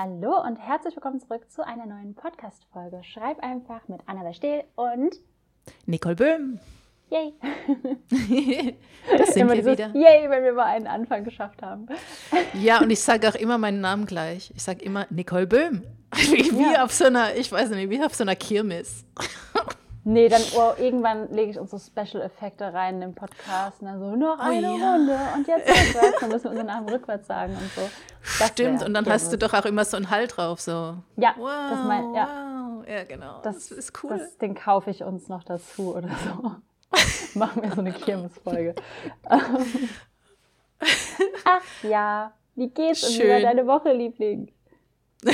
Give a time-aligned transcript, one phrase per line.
[0.00, 3.02] Hallo und herzlich willkommen zurück zu einer neuen Podcast-Folge.
[3.02, 5.16] Schreib einfach mit Anna Stehl und
[5.86, 6.60] Nicole Böhm.
[7.10, 7.34] Yay!
[9.18, 9.88] das sind Immer wir dieses wieder.
[9.96, 11.88] Yay, wenn wir mal einen Anfang geschafft haben.
[12.54, 14.52] Ja, und ich sage auch immer meinen Namen gleich.
[14.54, 15.82] Ich sage immer Nicole Böhm.
[16.14, 16.84] Wie, wie Ja.
[16.84, 19.04] auf so einer, ich weiß nicht, wie auf so einer Kirmes.
[20.10, 23.82] Nee, dann oh, irgendwann lege ich unsere Special-Effekte rein in den Podcast.
[23.82, 24.92] Und dann so, noch eine ja.
[24.94, 26.20] Runde und jetzt rückwärts.
[26.20, 27.82] Dann müssen wir unseren Namen rückwärts sagen und so.
[28.38, 29.52] Das Stimmt, und dann hast du Kirmes.
[29.52, 30.94] doch auch immer so einen Halt drauf, so.
[31.16, 32.26] Ja, Wow, das mein, ja.
[32.26, 32.88] wow.
[32.88, 33.42] Ja, genau.
[33.42, 34.16] Das, Das, ist cool.
[34.16, 36.52] Das, den kaufe ich uns noch dazu oder so.
[37.38, 38.76] Machen wir so eine Kirmesfolge.
[41.44, 43.42] Ach ja, wie geht's und wie war Schön.
[43.42, 44.50] deine Woche, Liebling?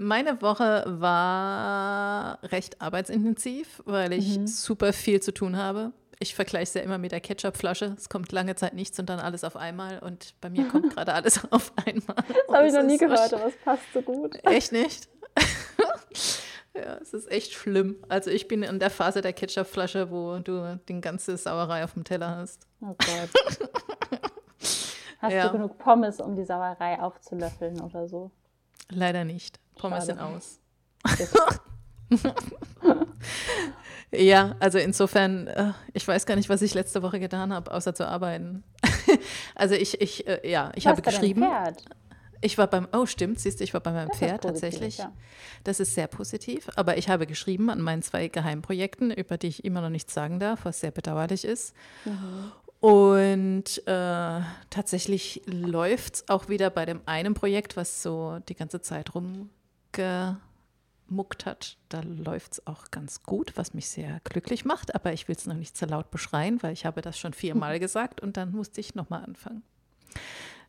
[0.00, 4.46] Meine Woche war recht arbeitsintensiv, weil ich Mhm.
[4.46, 5.92] super viel zu tun habe.
[6.20, 7.94] Ich vergleiche es ja immer mit der Ketchupflasche.
[7.96, 9.98] Es kommt lange Zeit nichts und dann alles auf einmal.
[10.00, 12.16] Und bei mir kommt gerade alles auf einmal.
[12.46, 14.36] Das habe ich noch nie gehört, aber es passt so gut.
[14.44, 15.08] Echt nicht?
[16.74, 17.96] ja, es ist echt schlimm.
[18.08, 22.04] Also ich bin in der Phase der Ketchupflasche, wo du die ganze Sauerei auf dem
[22.04, 22.66] Teller hast.
[22.80, 23.30] Oh Gott.
[25.20, 25.46] Hast Ja.
[25.48, 28.30] du genug Pommes, um die Sauerei aufzulöffeln oder so?
[28.90, 29.58] Leider nicht.
[29.78, 30.18] Pommes Schade.
[30.18, 30.60] sind aus.
[34.10, 37.94] Ja, also insofern, äh, ich weiß gar nicht, was ich letzte Woche getan habe, außer
[37.94, 38.64] zu arbeiten.
[39.54, 41.42] also ich, ich, äh, ja, ich Du habe geschrieben.
[41.42, 41.84] Pferd.
[42.40, 44.98] Ich war beim, oh stimmt, siehst du, ich war bei meinem Das Pferd positiv, tatsächlich.
[44.98, 45.12] ja.
[45.64, 46.70] Das ist sehr positiv.
[46.76, 50.38] Aber ich habe geschrieben an meinen zwei Geheimprojekten, über die ich immer noch nichts sagen
[50.38, 51.74] darf, was sehr bedauerlich ist.
[52.06, 52.52] Mhm.
[52.80, 58.80] Und äh, tatsächlich läuft es auch wieder bei dem einen Projekt, was so die ganze
[58.80, 59.14] Zeit
[59.96, 61.76] rumgemuckt hat.
[61.88, 64.94] Da läuft es auch ganz gut, was mich sehr glücklich macht.
[64.94, 67.78] Aber ich will es noch nicht so laut beschreien, weil ich habe das schon viermal
[67.80, 69.62] gesagt und dann musste ich nochmal anfangen.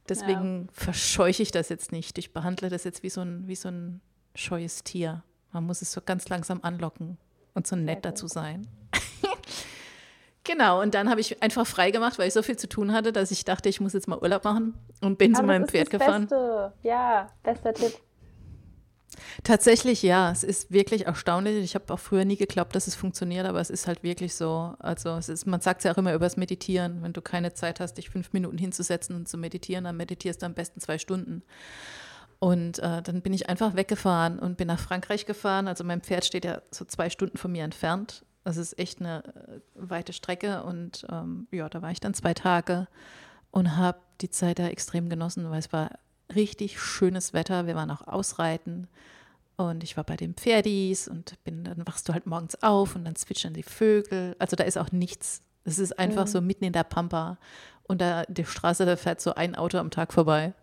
[0.08, 2.17] Deswegen verscheuche ich das jetzt nicht.
[2.17, 4.02] Ich behandle das jetzt wie so ein, wie so ein
[4.34, 5.23] scheues Tier.
[5.52, 7.17] Man muss es so ganz langsam anlocken
[7.53, 8.67] und so nett dazu sein.
[10.44, 13.12] genau, und dann habe ich einfach frei gemacht, weil ich so viel zu tun hatte,
[13.12, 15.91] dass ich dachte, ich muss jetzt mal Urlaub machen und bin zu Aber meinem Pferd
[15.91, 16.22] gefahren.
[16.22, 16.74] Beste.
[16.81, 18.00] Ja, bester Tipp.
[19.44, 21.63] Tatsächlich, ja, es ist wirklich erstaunlich.
[21.63, 24.75] Ich habe auch früher nie geglaubt, dass es funktioniert, aber es ist halt wirklich so.
[24.80, 27.02] Also es ist, man sagt es ja auch immer über das Meditieren.
[27.02, 30.46] Wenn du keine Zeit hast, dich fünf Minuten hinzusetzen und zu meditieren, dann meditierst du
[30.46, 31.44] am besten zwei Stunden.
[32.40, 35.68] Und äh, dann bin ich einfach weggefahren und bin nach Frankreich gefahren.
[35.68, 38.25] Also mein Pferd steht ja so zwei Stunden von mir entfernt.
[38.46, 40.63] Das ist echt eine äh, weite Strecke.
[40.63, 42.88] Und ähm, ja, da war ich dann zwei Tage
[43.52, 45.91] und habe die Zeit da extrem genossen, weil es war
[46.35, 47.67] richtig schönes Wetter.
[47.67, 48.88] Wir waren auch ausreiten
[49.56, 53.06] und ich war bei den Pferdis und bin, dann wachst du halt morgens auf und
[53.06, 54.35] dann zwitschern die Vögel.
[54.40, 55.41] Also da ist auch nichts.
[55.66, 57.38] Es ist einfach so mitten in der Pampa
[57.84, 60.53] und da die Straße, da fährt so ein Auto am Tag vorbei.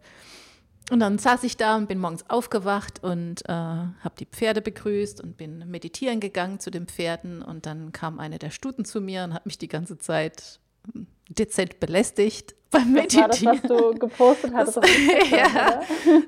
[0.90, 5.20] Und dann saß ich da und bin morgens aufgewacht und äh, habe die Pferde begrüßt
[5.20, 7.42] und bin meditieren gegangen zu den Pferden.
[7.42, 10.60] Und dann kam eine der Stuten zu mir und hat mich die ganze Zeit
[10.92, 13.70] hm, dezent belästigt beim Das war das, Meditieren.
[13.70, 14.78] was du gepostet hattest.
[14.78, 15.80] auf Instagram, Ja.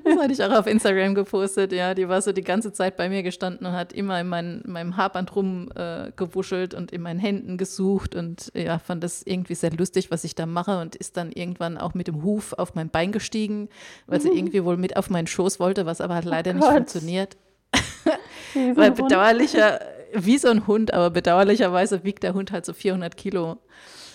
[0.05, 1.93] Das hatte ich auch auf Instagram gepostet, ja.
[1.93, 4.71] Die war so die ganze Zeit bei mir gestanden und hat immer in, mein, in
[4.71, 9.71] meinem Haarband rumgewuschelt äh, und in meinen Händen gesucht und ja, fand das irgendwie sehr
[9.71, 12.89] lustig, was ich da mache und ist dann irgendwann auch mit dem Huf auf mein
[12.89, 13.67] Bein gestiegen,
[14.07, 16.73] weil sie irgendwie wohl mit auf meinen Schoß wollte, was aber halt leider nicht Gott.
[16.73, 17.35] funktioniert.
[18.75, 19.79] Weil bedauerlicher,
[20.13, 23.57] wie so ein Hund, aber bedauerlicherweise wiegt der Hund halt so 400 Kilo.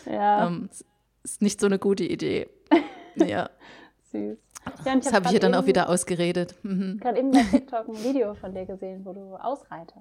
[0.06, 0.68] Ja, Ähm,
[1.22, 2.48] ist nicht so eine gute Idee.
[3.16, 3.48] Ja,
[4.10, 4.36] süß.
[4.84, 6.56] Ja, und das habe ich ihr dann auch wieder ausgeredet.
[6.64, 6.98] Mhm.
[6.98, 10.00] gerade eben bei TikTok ein Video von dir gesehen, wo du ausreitest.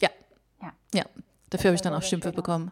[0.00, 0.10] Ja.
[0.60, 0.72] Ja.
[0.94, 1.04] Ja,
[1.48, 2.70] dafür habe ich dann auch Schimpfe bekommen,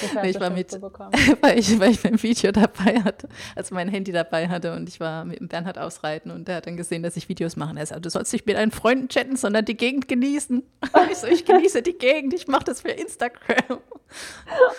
[0.00, 0.72] Wofür Ich war mit-
[1.42, 4.98] weil ich, weil ich mein Video dabei hatte, also mein Handy dabei hatte und ich
[5.00, 7.76] war mit dem Bernhard ausreiten und der hat dann gesehen, dass ich Videos mache.
[7.78, 10.58] Er sagt, du sollst nicht mit deinen Freunden chatten, sondern die Gegend genießen.
[10.92, 13.78] Und ich so, ich genieße die Gegend, ich mache das für Instagram.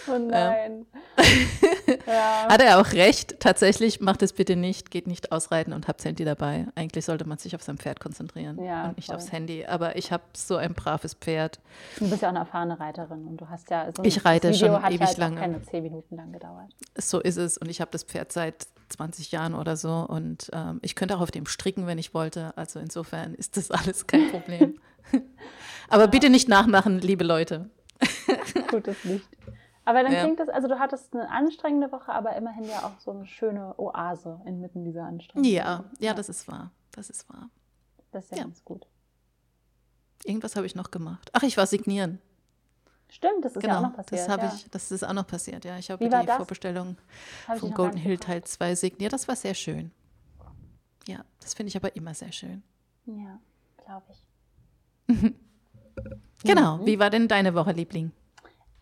[0.08, 0.86] Oh nein.
[2.08, 2.48] ja.
[2.50, 6.06] Hat er auch recht, tatsächlich, macht es bitte nicht, geht nicht ausreiten und habt das
[6.06, 6.66] Handy dabei.
[6.76, 9.16] Eigentlich sollte man sich auf sein Pferd konzentrieren Ja, und nicht voll.
[9.16, 9.66] aufs Handy.
[9.66, 11.60] Aber ich habe so ein braves Pferd.
[12.00, 14.50] Du bist ja auch eine erfahrene Reiterin und du hast ja so ein Ich reite
[14.52, 15.36] Video schon hat ewig halt lange.
[15.40, 16.72] keine zehn Minuten lang gedauert.
[16.98, 17.58] So ist es.
[17.58, 20.06] Und ich habe das Pferd seit 20 Jahren oder so.
[20.08, 22.56] Und ähm, ich könnte auch auf dem stricken, wenn ich wollte.
[22.58, 24.80] Also insofern ist das alles kein Problem.
[25.90, 27.70] Aber bitte nicht nachmachen, liebe Leute.
[28.70, 29.28] Gutes Licht.
[29.86, 30.22] Aber dann Ja.
[30.24, 33.74] klingt das, also du hattest eine anstrengende Woche, aber immerhin ja auch so eine schöne
[33.80, 35.50] Oase inmitten dieser Anstrengung.
[35.50, 36.72] Ja, ja, das ist wahr.
[36.92, 37.50] Das ist wahr.
[38.12, 38.44] Das ist ja, ja.
[38.44, 38.86] ganz gut.
[40.24, 41.32] Irgendwas habe ich noch gemacht.
[41.34, 42.20] Ach, ich war signieren.
[43.10, 44.28] Stimmt, das ist ja auch noch passiert.
[44.28, 44.54] das ja.
[44.56, 45.66] ich, das ist auch noch passiert.
[45.66, 46.38] Ja, ich habe die das?
[46.38, 46.96] Vorbestellung
[47.48, 48.18] Hab gar Golden Hill.
[48.18, 49.14] Teil 2 signiert.
[49.14, 49.92] Das war sehr schön.
[51.08, 52.62] Ja, das finde ich aber immer sehr schön.
[53.06, 53.40] Ja,
[53.84, 54.24] glaube ich.
[56.44, 56.78] genau.
[56.78, 56.86] Mhm.
[56.86, 58.12] Wie war denn deine Woche, Liebling?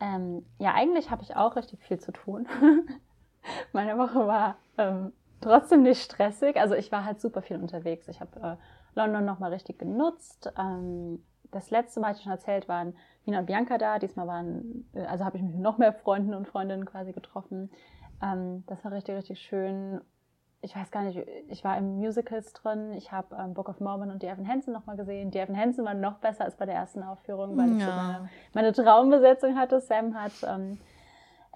[0.02, 2.48] Ähm, ja, eigentlich habe ich auch richtig viel zu tun.
[3.72, 6.58] Meine Woche war ähm, trotzdem nicht stressig.
[6.58, 8.10] Also ich war halt super viel unterwegs.
[8.10, 8.56] Ich habe äh,
[8.94, 10.52] London nochmal richtig genutzt.
[10.58, 12.96] Ähm, das letzte Mal, als ich schon erzählt, waren
[13.26, 14.00] Nina und Bianca da.
[14.00, 17.70] Diesmal waren, äh, also habe ich mich mit noch mehr Freunden und Freundinnen quasi getroffen.
[18.22, 20.02] Ähm, das war richtig, richtig schön.
[20.62, 22.92] Ich weiß gar nicht, ich war im Musicals drin.
[22.94, 25.30] Ich habe ähm, Book of Mormon und die Evan Hansen nochmal gesehen.
[25.30, 27.78] Die Evan Hansen waren noch besser als bei der ersten Aufführung, weil ja.
[27.78, 29.80] ich so meine, meine, Traumbesetzung hatte.
[29.82, 30.80] Sam hat ähm,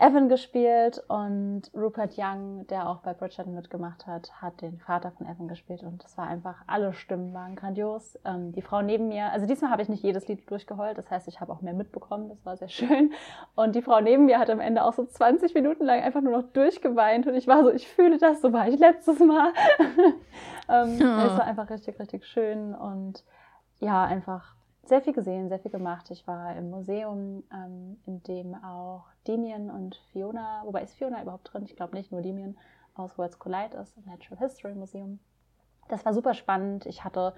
[0.01, 5.27] Evan gespielt und Rupert Young, der auch bei Bridgerton mitgemacht hat, hat den Vater von
[5.27, 8.18] Evan gespielt und das war einfach, alle Stimmen waren grandios.
[8.25, 11.27] Ähm, die Frau neben mir, also diesmal habe ich nicht jedes Lied durchgeheult, das heißt,
[11.27, 13.12] ich habe auch mehr mitbekommen, das war sehr schön.
[13.53, 16.33] Und die Frau neben mir hat am Ende auch so 20 Minuten lang einfach nur
[16.33, 19.54] noch durchgeweint und ich war so, ich fühle das, so war ich letztes Mal.
[20.68, 21.25] ähm, ja.
[21.27, 23.24] Es war einfach richtig, richtig schön und
[23.80, 24.56] ja, einfach
[24.91, 26.11] sehr viel gesehen, sehr viel gemacht.
[26.11, 31.53] Ich war im Museum, ähm, in dem auch Damien und Fiona, wobei ist Fiona überhaupt
[31.53, 31.63] drin?
[31.63, 32.57] Ich glaube nicht, nur Damien
[32.93, 35.19] aus Worlds Collide ist, im Natural History Museum.
[35.88, 36.85] Das war super spannend.
[36.88, 37.33] Ich hatte,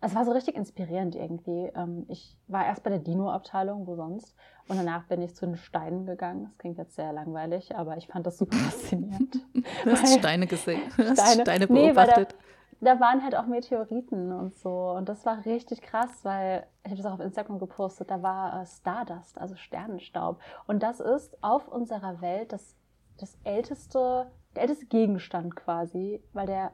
[0.00, 1.72] es war so richtig inspirierend irgendwie.
[1.74, 4.36] Ähm, ich war erst bei der Dino-Abteilung, wo sonst,
[4.68, 6.44] und danach bin ich zu den Steinen gegangen.
[6.44, 9.40] Das klingt jetzt sehr langweilig, aber ich fand das super faszinierend.
[9.82, 12.36] Du hast Steine gesehen, du hast Steine, Steine beobachtet.
[12.38, 12.46] Nee,
[12.84, 14.90] da waren halt auch Meteoriten und so.
[14.90, 18.60] Und das war richtig krass, weil ich habe das auch auf Instagram gepostet, da war
[18.60, 20.40] äh, Stardust, also Sternenstaub.
[20.66, 22.76] Und das ist auf unserer Welt das,
[23.18, 26.72] das älteste, der älteste Gegenstand quasi, weil der,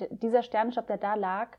[0.00, 1.58] der, dieser Sternenstaub, der da lag,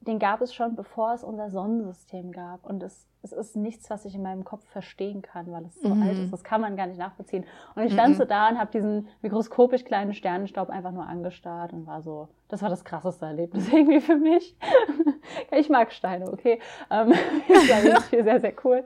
[0.00, 2.64] den gab es schon, bevor es unser Sonnensystem gab.
[2.64, 5.94] Und es, es ist nichts, was ich in meinem Kopf verstehen kann, weil es so
[5.94, 6.02] mhm.
[6.02, 6.32] alt ist.
[6.32, 7.44] Das kann man gar nicht nachvollziehen.
[7.74, 8.18] Und ich stand mhm.
[8.18, 12.62] so da und habe diesen mikroskopisch kleinen Sternenstaub einfach nur angestarrt und war so, das
[12.62, 14.56] war das krasseste Erlebnis irgendwie für mich.
[15.50, 16.60] ich mag Steine, okay.
[16.90, 17.12] Ähm,
[17.48, 18.84] das war sehr, sehr cool.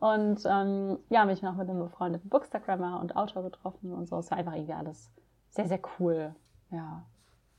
[0.00, 4.16] Und ähm, ja, mich noch mit einem befreundeten Bookstagrammer und Autor getroffen und so.
[4.18, 5.10] Es war einfach irgendwie alles
[5.50, 6.34] sehr, sehr cool.
[6.70, 7.04] Ja,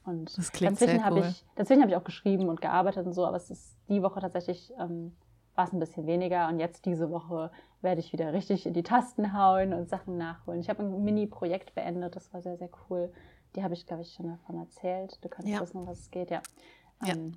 [0.09, 1.27] und das klingt dazwischen habe cool.
[1.27, 4.19] ich, dazwischen habe ich auch geschrieben und gearbeitet und so, aber es ist die Woche
[4.19, 5.15] tatsächlich ähm,
[5.59, 7.51] war es ein bisschen weniger und jetzt diese Woche
[7.81, 10.61] werde ich wieder richtig in die Tasten hauen und Sachen nachholen.
[10.61, 13.11] Ich habe ein Mini-Projekt beendet, das war sehr, sehr cool.
[13.55, 15.17] Die habe ich, glaube ich, schon davon erzählt.
[15.21, 15.59] Du kannst ja.
[15.59, 16.41] wissen, um was es geht, ja.
[17.03, 17.13] ja.
[17.13, 17.33] Ähm,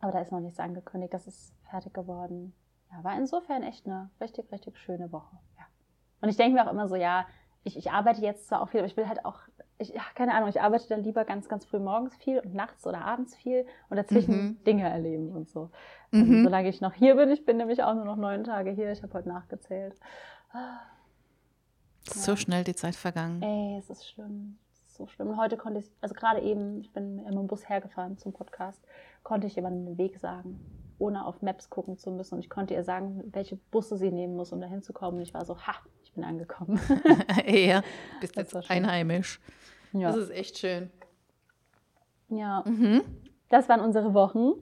[0.00, 2.54] aber da ist noch nichts angekündigt, das ist fertig geworden.
[2.90, 5.36] Ja, war insofern echt eine richtig, richtig schöne Woche.
[5.58, 5.64] Ja.
[6.22, 7.26] Und ich denke mir auch immer so, ja,
[7.64, 9.40] ich, ich arbeite jetzt zwar auch viel, aber ich will halt auch
[9.80, 12.86] ich, ja, keine Ahnung, ich arbeite dann lieber ganz, ganz früh morgens viel und nachts
[12.86, 14.64] oder abends viel und dazwischen mhm.
[14.64, 15.70] Dinge erleben und so.
[16.10, 16.20] Mhm.
[16.20, 18.92] Und solange ich noch hier bin, ich bin nämlich auch nur noch neun Tage hier,
[18.92, 19.98] ich habe heute nachgezählt.
[22.04, 22.36] So ja.
[22.36, 23.42] schnell die Zeit vergangen.
[23.42, 24.58] Ey, es ist schlimm.
[24.74, 25.38] Es ist so schlimm.
[25.38, 28.82] heute konnte ich, also gerade eben, ich bin im Bus hergefahren zum Podcast,
[29.22, 30.60] konnte ich jemandem den Weg sagen,
[30.98, 32.34] ohne auf Maps gucken zu müssen.
[32.34, 35.16] Und ich konnte ihr sagen, welche Busse sie nehmen muss, um da hinzukommen.
[35.16, 35.76] Und ich war so, ha,
[36.10, 36.80] ich bin angekommen.
[37.46, 37.82] ja,
[38.20, 39.40] bist jetzt einheimisch.
[39.92, 40.08] Ja.
[40.08, 40.90] Das ist echt schön.
[42.28, 42.64] Ja.
[42.66, 43.02] Mhm.
[43.48, 44.52] Das waren unsere Wochen.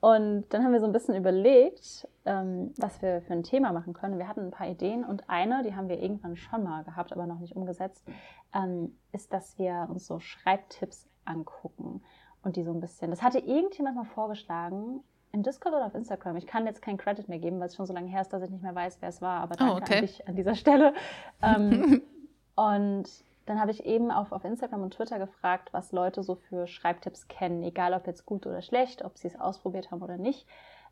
[0.00, 3.92] Und dann haben wir so ein bisschen überlegt, ähm, was wir für ein Thema machen
[3.92, 4.18] können.
[4.18, 7.26] Wir hatten ein paar Ideen und eine, die haben wir irgendwann schon mal gehabt, aber
[7.26, 8.04] noch nicht umgesetzt,
[8.52, 12.02] ähm, ist, dass wir uns so Schreibtipps angucken
[12.42, 13.10] und die so ein bisschen.
[13.10, 16.36] Das hatte irgendjemand mal vorgeschlagen, im Discord oder auf Instagram.
[16.36, 18.42] Ich kann jetzt keinen Credit mehr geben, weil es schon so lange her ist, dass
[18.42, 19.40] ich nicht mehr weiß, wer es war.
[19.40, 19.94] Aber danke oh, okay.
[19.96, 20.94] an dich an dieser Stelle.
[21.42, 22.02] Ähm,
[22.54, 23.08] und
[23.46, 27.28] dann habe ich eben auf, auf Instagram und Twitter gefragt, was Leute so für Schreibtipps
[27.28, 30.46] kennen, egal ob jetzt gut oder schlecht, ob sie es ausprobiert haben oder nicht.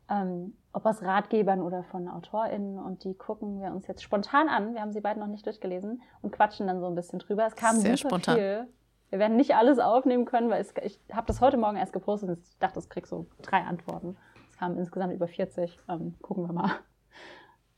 [0.09, 4.73] Ähm, ob aus Ratgebern oder von AutorInnen und die gucken wir uns jetzt spontan an.
[4.73, 7.45] Wir haben sie beide noch nicht durchgelesen und quatschen dann so ein bisschen drüber.
[7.45, 8.35] Es kam Sehr super spontan.
[8.35, 8.67] viel.
[9.09, 12.29] Wir werden nicht alles aufnehmen können, weil es, ich habe das heute Morgen erst gepostet
[12.29, 14.17] und ich dachte, es krieg so drei Antworten.
[14.61, 15.79] Kamen insgesamt über 40.
[15.89, 16.71] Ähm, gucken wir mal.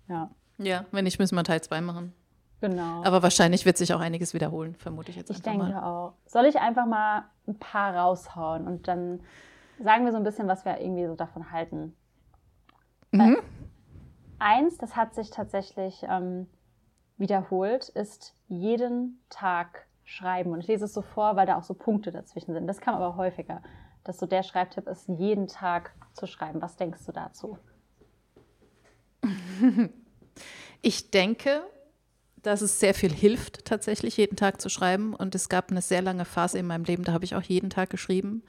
[0.09, 0.29] Ja.
[0.57, 2.13] Ja, wenn nicht, müssen wir Teil 2 machen.
[2.59, 3.05] Genau.
[3.05, 5.81] Aber wahrscheinlich wird sich auch einiges wiederholen, vermute ich jetzt ich denke mal.
[5.81, 6.13] auch.
[6.25, 9.21] Soll ich einfach mal ein paar raushauen und dann
[9.79, 11.95] sagen wir so ein bisschen, was wir irgendwie so davon halten.
[13.11, 13.37] Mhm.
[14.39, 16.47] Eins, das hat sich tatsächlich ähm,
[17.17, 20.51] wiederholt, ist jeden Tag schreiben.
[20.51, 22.67] Und ich lese es so vor, weil da auch so Punkte dazwischen sind.
[22.67, 23.61] Das kam aber häufiger,
[24.03, 26.61] dass so der Schreibtipp ist, jeden Tag zu schreiben.
[26.61, 27.57] Was denkst du dazu?
[30.85, 31.63] Ich denke,
[32.41, 35.15] dass es sehr viel hilft, tatsächlich jeden Tag zu schreiben.
[35.15, 37.69] Und es gab eine sehr lange Phase in meinem Leben, da habe ich auch jeden
[37.69, 38.43] Tag geschrieben.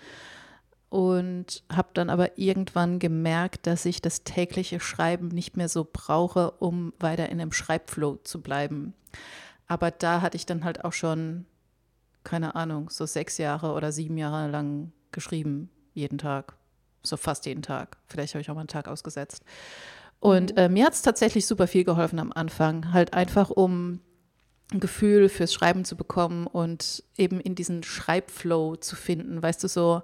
[0.89, 6.51] Und habe dann aber irgendwann gemerkt, dass ich das tägliche Schreiben nicht mehr so brauche,
[6.53, 8.95] um weiter in einem Schreibflow zu bleiben.
[9.67, 11.47] Aber da hatte ich dann halt auch schon,
[12.25, 16.55] keine Ahnung, so sechs Jahre oder sieben Jahre lang geschrieben, jeden Tag.
[17.03, 17.97] So fast jeden Tag.
[18.07, 19.43] Vielleicht habe ich auch mal einen Tag ausgesetzt.
[20.21, 22.93] Und äh, mir hat es tatsächlich super viel geholfen am Anfang.
[22.93, 24.01] Halt einfach, um
[24.73, 29.43] ein Gefühl fürs Schreiben zu bekommen und eben in diesen Schreibflow zu finden.
[29.43, 30.03] Weißt du, so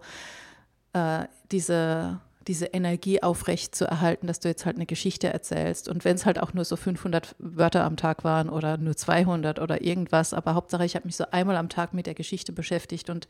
[0.92, 5.88] äh, diese, diese Energie aufrecht zu erhalten, dass du jetzt halt eine Geschichte erzählst.
[5.88, 9.60] Und wenn es halt auch nur so 500 Wörter am Tag waren oder nur 200
[9.60, 13.08] oder irgendwas, aber Hauptsache, ich habe mich so einmal am Tag mit der Geschichte beschäftigt
[13.08, 13.28] und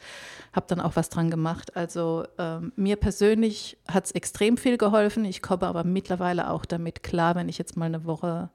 [0.55, 1.77] habe dann auch was dran gemacht.
[1.77, 5.27] Also ähm, mir persönlich hat es extrem viel geholfen.
[5.27, 8.49] Ich komme aber mittlerweile auch damit klar, wenn ich jetzt mal eine Woche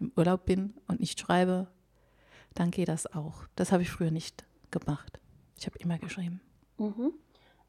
[0.00, 1.66] im Urlaub bin und nicht schreibe,
[2.52, 3.44] dann geht das auch.
[3.56, 5.18] Das habe ich früher nicht gemacht.
[5.56, 6.42] Ich habe immer geschrieben.
[6.76, 7.14] Mhm.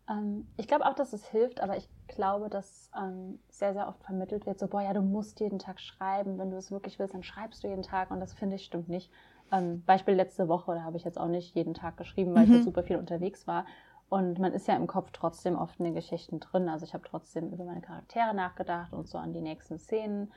[0.09, 4.03] Ähm, ich glaube auch, dass es hilft, aber ich glaube, dass ähm, sehr, sehr oft
[4.03, 6.37] vermittelt wird, so, boah, ja, du musst jeden Tag schreiben.
[6.37, 8.11] Wenn du es wirklich willst, dann schreibst du jeden Tag.
[8.11, 9.11] Und das finde ich stimmt nicht.
[9.51, 12.51] Ähm, Beispiel letzte Woche, da habe ich jetzt auch nicht jeden Tag geschrieben, weil ich
[12.51, 12.53] Mhm.
[12.53, 13.65] jetzt super viel unterwegs war.
[14.09, 16.69] Und man ist ja im Kopf trotzdem oft in den Geschichten drin.
[16.69, 20.31] Also ich habe trotzdem über meine Charaktere nachgedacht und so an die nächsten Szenen.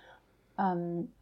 [0.58, 1.14] Ähm,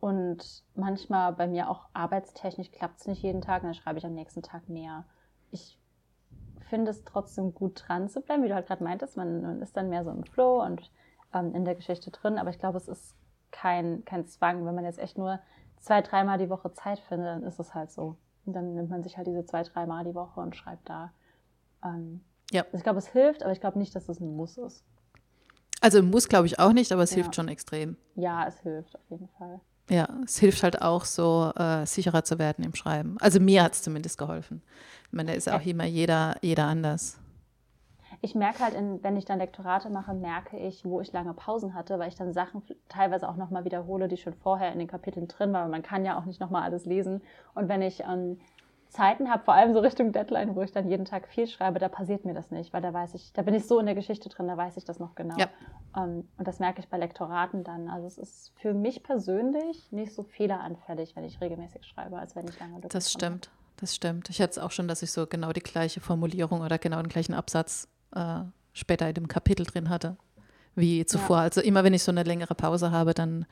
[0.00, 4.14] und manchmal bei mir auch arbeitstechnisch klappt es nicht jeden Tag, dann schreibe ich am
[4.14, 5.04] nächsten Tag mehr.
[5.50, 5.78] Ich
[6.68, 9.16] finde es trotzdem gut dran zu bleiben, wie du halt gerade meintest.
[9.16, 10.90] Man, ist dann mehr so im Flow und
[11.34, 12.38] ähm, in der Geschichte drin.
[12.38, 13.14] Aber ich glaube, es ist
[13.50, 14.64] kein, kein Zwang.
[14.66, 15.40] Wenn man jetzt echt nur
[15.78, 18.16] zwei, dreimal die Woche Zeit findet, dann ist es halt so.
[18.46, 21.12] Und dann nimmt man sich halt diese zwei, dreimal die Woche und schreibt da.
[21.84, 22.64] Ähm, Ja.
[22.72, 24.84] Ich glaube, es hilft, aber ich glaube nicht, dass es ein Muss ist.
[25.80, 27.16] Also muss, glaube ich, auch nicht, aber es Ja.
[27.16, 27.96] hilft schon extrem.
[28.16, 29.60] Ja, es hilft auf jeden Fall.
[29.88, 33.16] Ja, es hilft halt auch so, äh, sicherer zu werden im Schreiben.
[33.20, 34.62] Also mir hat es zumindest geholfen.
[35.06, 37.18] Ich meine, da ist auch immer jeder, jeder anders.
[38.20, 41.74] Ich merke halt, in, wenn ich dann Lektorate mache, merke ich, wo ich lange Pausen
[41.74, 45.28] hatte, weil ich dann Sachen teilweise auch nochmal wiederhole, die schon vorher in den Kapiteln
[45.28, 45.70] drin waren.
[45.70, 47.22] Man kann ja auch nicht nochmal alles lesen.
[47.54, 48.38] Und wenn ich ähm,
[48.88, 51.88] Zeiten habe, vor allem so Richtung Deadline, wo ich dann jeden Tag viel schreibe, da
[51.88, 54.28] passiert mir das nicht, weil da weiß ich, da bin ich so in der Geschichte
[54.28, 55.36] drin, da weiß ich das noch genau.
[55.38, 55.48] Ja.
[55.96, 57.88] Ähm, und das merke ich bei Lektoraten dann.
[57.88, 62.48] Also es ist für mich persönlich nicht so fehleranfällig, wenn ich regelmäßig schreibe, als wenn
[62.48, 64.30] ich lange Lücken Das stimmt, das stimmt.
[64.30, 67.08] Ich hatte es auch schon, dass ich so genau die gleiche Formulierung oder genau den
[67.08, 68.40] gleichen Absatz äh,
[68.72, 70.16] später in dem Kapitel drin hatte
[70.78, 71.38] wie zuvor.
[71.38, 73.46] Also immer wenn ich so eine längere Pause habe dann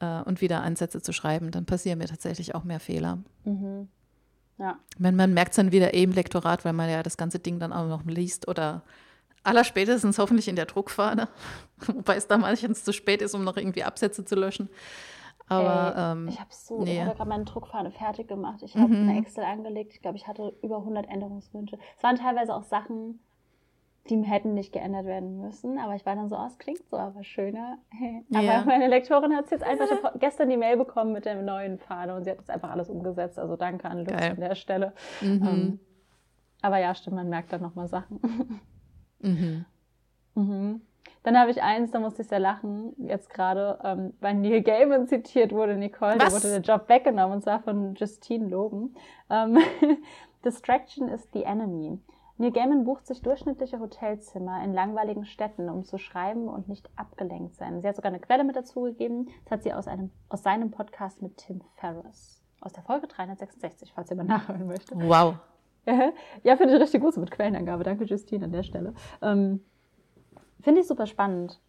[0.00, 3.18] äh, und wieder ansetze zu schreiben, dann passieren mir tatsächlich auch mehr Fehler.
[3.44, 3.88] Mhm.
[4.58, 4.78] Ja.
[4.98, 7.58] Man, man merkt es dann wieder eben im Lektorat, weil man ja das ganze Ding
[7.58, 8.82] dann auch noch liest oder
[9.42, 11.28] allerspätestens hoffentlich in der Druckfahne,
[11.86, 14.68] wobei es da manchens zu spät ist, um noch irgendwie Absätze zu löschen.
[15.48, 16.94] Aber Ey, ähm, ich habe so, nee.
[16.94, 18.62] ich habe gerade meine Druckfahne fertig gemacht.
[18.62, 19.08] Ich habe Mhm.
[19.08, 19.92] eine Excel angelegt.
[19.94, 21.78] Ich glaube, ich hatte über 100 Änderungswünsche.
[21.96, 23.20] Es waren teilweise auch Sachen,
[24.10, 25.78] die hätten nicht geändert werden müssen.
[25.78, 27.78] Aber ich war dann so, oh, es klingt so, aber schöner.
[28.34, 28.64] aber Ja.
[28.66, 32.14] meine Lektorin hat es jetzt einfach ich gestern die Mail bekommen mit der neuen Fahne
[32.14, 33.38] und sie hat es einfach alles umgesetzt.
[33.38, 34.32] Also danke an Geil.
[34.32, 34.92] an der Stelle.
[35.20, 35.80] mhm, Ähm,
[36.62, 38.20] aber ja, stimmt, man merkt dann nochmal Sachen.
[39.20, 39.64] mhm.
[40.34, 40.80] Mhm.
[41.22, 45.06] Dann habe ich eins, da musste ich sehr lachen, jetzt gerade, ähm, weil Neil Gaiman
[45.08, 46.34] zitiert wurde, Nicole, da Was?
[46.34, 48.94] wurde der Job weggenommen, und zwar von Justine Logan.
[49.28, 49.58] Ähm,
[50.44, 51.98] Distraction is the enemy.
[52.38, 57.54] Neil Gaiman bucht sich durchschnittliche Hotelzimmer in langweiligen Städten, um zu schreiben und nicht abgelenkt
[57.54, 57.80] sein.
[57.80, 59.30] Sie hat sogar eine Quelle mit dazugegeben.
[59.44, 62.42] Das hat sie aus, einem, aus seinem Podcast mit Tim Ferriss.
[62.60, 64.98] Aus der Folge 366, falls ihr mal nachhören möchtet.
[64.98, 65.36] Wow.
[66.42, 67.84] Ja, finde ich richtig gut so mit Quellenangabe.
[67.84, 68.92] Danke, Justine, an der Stelle.
[69.22, 69.64] Ähm,
[70.60, 71.60] finde ich super spannend.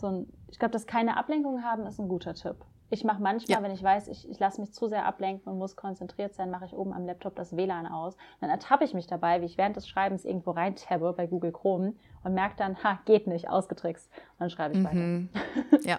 [0.00, 2.56] So ein, ich glaube, dass keine Ablenkung haben, ist ein guter Tipp.
[2.90, 3.62] Ich mache manchmal, Ja.
[3.64, 6.66] wenn ich weiß, ich, ich lasse mich zu sehr ablenken und muss konzentriert sein, mache
[6.66, 8.16] ich oben am Laptop das WLAN aus.
[8.40, 11.94] Dann ertappe ich mich dabei, wie ich während des Schreibens irgendwo reintabbe bei Google Chrome
[12.22, 14.08] und merke dann, ha, geht nicht, ausgetrickst.
[14.12, 14.94] Und dann schreibe ich weiter.
[14.96, 15.28] Mhm.
[15.84, 15.98] Ja.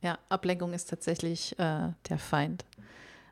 [0.00, 2.64] ja, Ablenkung ist tatsächlich äh, der Feind.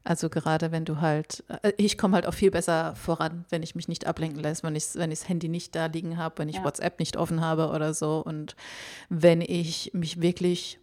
[0.03, 3.75] Also gerade wenn du halt, äh, ich komme halt auch viel besser voran, wenn ich
[3.75, 6.49] mich nicht ablenken lässt, wenn ich wenn ich das Handy nicht da liegen habe, wenn
[6.49, 6.65] ich Ja.
[6.65, 8.57] WhatsApp nicht offen habe oder so und
[9.11, 10.81] wenn ich mich wirklich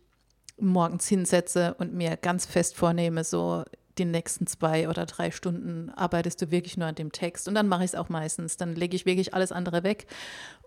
[0.60, 3.64] morgens hinsetze und mir ganz fest vornehme, so
[3.98, 7.68] die nächsten zwei oder drei Stunden arbeitest du wirklich nur an dem Text und dann
[7.68, 8.58] mache ich es auch meistens.
[8.58, 10.08] Dann lege ich wirklich alles andere weg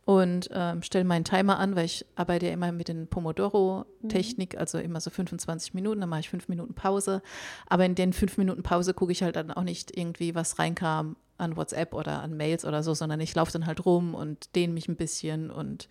[0.05, 4.79] und ähm, stelle meinen Timer an, weil ich arbeite ja immer mit den Pomodoro-Technik, also
[4.79, 7.23] immer so 25 Minuten, dann mache ich fünf Minuten Pause.
[7.69, 11.17] Aber in den fünf Minuten Pause gucke ich halt dann auch nicht irgendwie, was reinkam
[11.39, 14.73] an WhatsApp oder an Mails oder so, sondern ich laufe dann halt rum und dehne
[14.73, 15.89] mich ein bisschen und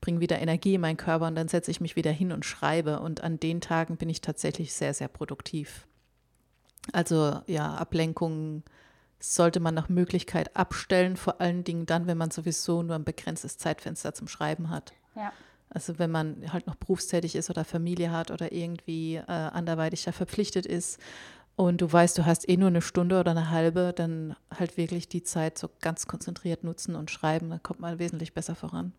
[0.00, 3.00] bringe wieder Energie in meinen Körper und dann setze ich mich wieder hin und schreibe.
[3.00, 5.86] Und an den Tagen bin ich tatsächlich sehr, sehr produktiv.
[6.92, 8.64] Also ja, Ablenkungen
[9.18, 13.58] sollte man nach Möglichkeit abstellen, vor allen Dingen dann, wenn man sowieso nur ein begrenztes
[13.58, 14.94] Zeitfenster zum Schreiben hat.
[15.14, 15.32] Ja.
[15.68, 20.12] Also wenn man halt noch berufstätig ist oder Familie hat oder irgendwie äh, anderweitig da
[20.12, 20.98] verpflichtet ist
[21.54, 25.08] und du weißt, du hast eh nur eine Stunde oder eine halbe, dann halt wirklich
[25.08, 28.92] die Zeit so ganz konzentriert nutzen und schreiben, dann kommt man wesentlich besser voran.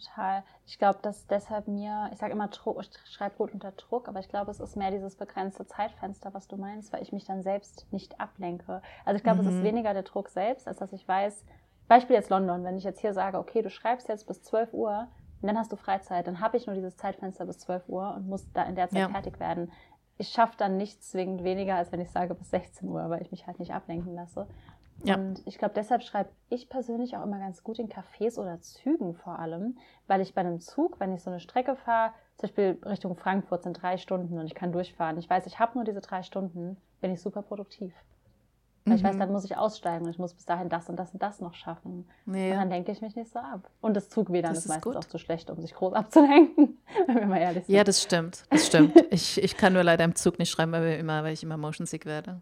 [0.00, 0.42] Total.
[0.66, 4.28] Ich glaube, dass deshalb mir, ich sage immer, ich schreibe gut unter Druck, aber ich
[4.28, 7.86] glaube, es ist mehr dieses begrenzte Zeitfenster, was du meinst, weil ich mich dann selbst
[7.90, 8.82] nicht ablenke.
[9.04, 9.48] Also ich glaube, mhm.
[9.48, 9.64] es ist mhm.
[9.64, 11.44] weniger der Druck selbst, als dass ich weiß,
[11.88, 15.08] Beispiel jetzt London, wenn ich jetzt hier sage, okay, du schreibst jetzt bis 12 Uhr
[15.42, 18.28] und dann hast du Freizeit, dann habe ich nur dieses Zeitfenster bis 12 Uhr und
[18.28, 19.08] muss da in der Zeit ja.
[19.08, 19.72] fertig werden.
[20.16, 23.30] Ich schaffe dann nicht zwingend weniger, als wenn ich sage bis 16 Uhr, weil ich
[23.30, 24.46] mich halt nicht ablenken lasse.
[25.02, 25.16] Ja.
[25.16, 29.14] Und ich glaube, deshalb schreibe ich persönlich auch immer ganz gut in Cafés oder Zügen
[29.14, 32.78] vor allem, weil ich bei einem Zug, wenn ich so eine Strecke fahre, zum Beispiel
[32.84, 35.18] Richtung Frankfurt sind drei Stunden und ich kann durchfahren.
[35.18, 37.92] Ich weiß, ich habe nur diese drei Stunden, bin ich super produktiv.
[38.84, 38.98] Weil mhm.
[38.98, 39.20] ich weiß, mhm.
[39.20, 41.54] dann muss ich aussteigen und ich muss bis dahin das und das und das noch
[41.54, 42.08] schaffen.
[42.26, 42.32] Ja.
[42.32, 43.70] Und dann denke ich mich nicht so ab.
[43.80, 44.96] Und das Zugwedern ist, ist meistens gut.
[44.96, 47.74] auch zu schlecht, um sich groß abzulenken, wenn wir mal ehrlich sind.
[47.74, 48.44] Ja, das stimmt.
[48.48, 48.94] Das stimmt.
[49.10, 51.86] ich, ich kann nur leider im Zug nicht schreiben, weil, immer, weil ich immer motion
[51.86, 52.40] sick werde.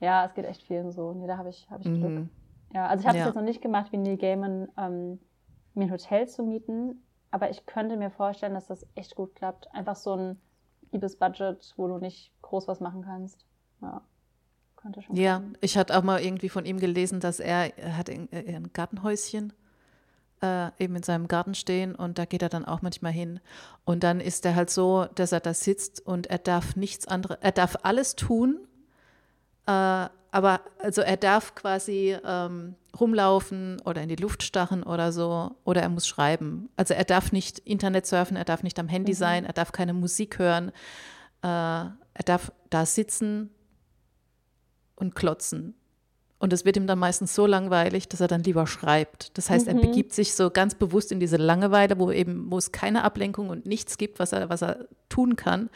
[0.00, 1.12] Ja, es geht echt vielen so.
[1.12, 2.10] Nee, da habe ich, hab ich Glück.
[2.10, 2.30] Mhm.
[2.72, 3.26] Ja, also ich habe es ja.
[3.26, 5.18] jetzt noch nicht gemacht, wie Neil Gaiman, ähm,
[5.74, 7.02] mir ein Hotel zu mieten.
[7.30, 9.72] Aber ich könnte mir vorstellen, dass das echt gut klappt.
[9.74, 10.40] Einfach so ein
[10.90, 13.44] liebes Budget, wo du nicht groß was machen kannst.
[13.82, 14.02] Ja.
[14.76, 15.58] Könnte schon ja, sein.
[15.60, 18.72] ich hatte auch mal irgendwie von ihm gelesen, dass er, er hat ein, äh, ein
[18.72, 19.52] Gartenhäuschen
[20.42, 23.40] äh, eben in seinem Garten stehen und da geht er dann auch manchmal hin.
[23.84, 27.38] Und dann ist er halt so, dass er da sitzt und er darf nichts anderes,
[27.40, 28.58] er darf alles tun,
[29.66, 35.56] äh, aber also er darf quasi ähm, rumlaufen oder in die Luft stachen oder so
[35.64, 36.68] oder er muss schreiben.
[36.76, 39.16] Also er darf nicht Internet surfen, er darf nicht am Handy mhm.
[39.16, 40.70] sein, er darf keine Musik hören,
[41.42, 43.50] äh, er darf da sitzen
[44.94, 45.74] und klotzen.
[46.38, 49.36] Und es wird ihm dann meistens so langweilig, dass er dann lieber schreibt.
[49.36, 49.76] Das heißt, mhm.
[49.76, 53.50] er begibt sich so ganz bewusst in diese Langeweile, wo eben, wo es keine Ablenkung
[53.50, 55.68] und nichts gibt, was er, was er tun kann.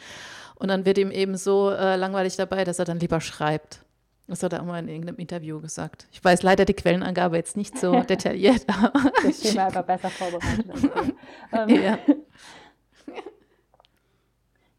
[0.55, 3.85] Und dann wird ihm eben so äh, langweilig dabei, dass er dann lieber schreibt.
[4.27, 6.07] Das hat er auch mal in irgendeinem Interview gesagt.
[6.11, 8.65] Ich weiß leider die Quellenangabe jetzt nicht so detailliert.
[8.67, 10.65] Aber das ist aber besser vorbereitet.
[11.51, 11.97] ähm, ja.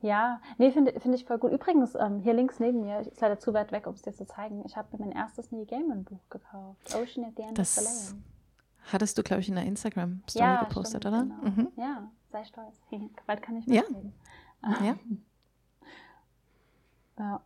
[0.01, 1.53] Ja, nee, finde find ich voll gut.
[1.53, 4.27] Übrigens, ähm, hier links neben mir, ist leider zu weit weg, um es dir zu
[4.27, 6.95] zeigen, ich habe mir mein erstes Neil Gaiman Buch gekauft.
[6.95, 8.23] Ocean at the End das of the Lane.
[8.93, 11.23] Hattest du, glaube ich, in der Instagram-Story ja, gepostet, stimmt, oder?
[11.25, 11.51] Genau.
[11.51, 11.69] Mhm.
[11.77, 12.81] Ja, sei stolz.
[13.27, 14.13] Bald kann ich mitreden.
[14.63, 14.85] Ja.
[14.85, 14.97] ja.
[17.19, 17.41] Ja.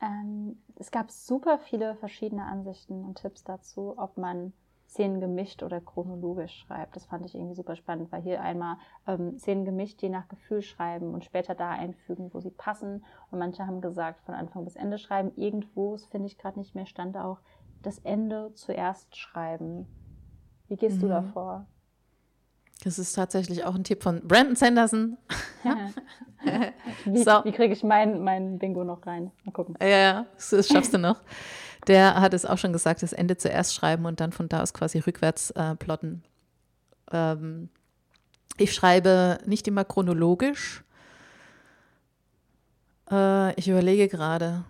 [0.00, 4.52] Ähm, es gab super viele verschiedene Ansichten und Tipps dazu, ob man
[4.92, 6.96] Szenen gemischt oder chronologisch schreibt.
[6.96, 10.60] Das fand ich irgendwie super spannend, weil hier einmal ähm, Szenen gemischt, je nach Gefühl
[10.60, 13.02] schreiben und später da einfügen, wo sie passen.
[13.30, 15.32] Und manche haben gesagt, von Anfang bis Ende schreiben.
[15.36, 17.38] Irgendwo, das finde ich gerade nicht mehr, stand auch
[17.80, 19.86] das Ende zuerst schreiben.
[20.68, 21.02] Wie gehst mhm.
[21.02, 21.66] du davor?
[22.84, 25.16] Das ist tatsächlich auch ein Tipp von Brandon Sanderson.
[27.04, 27.44] wie, so.
[27.44, 29.30] wie kriege ich mein, mein Bingo noch rein?
[29.44, 29.76] Mal gucken.
[29.80, 31.20] Ja, ja, das schaffst du noch.
[31.86, 34.74] Der hat es auch schon gesagt, das Ende zuerst schreiben und dann von da aus
[34.74, 36.24] quasi rückwärts äh, plotten.
[37.12, 37.68] Ähm,
[38.56, 40.82] ich schreibe nicht immer chronologisch.
[43.10, 44.64] Äh, ich überlege gerade.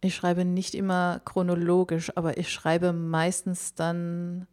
[0.00, 4.46] Ich schreibe nicht immer chronologisch, aber ich schreibe meistens dann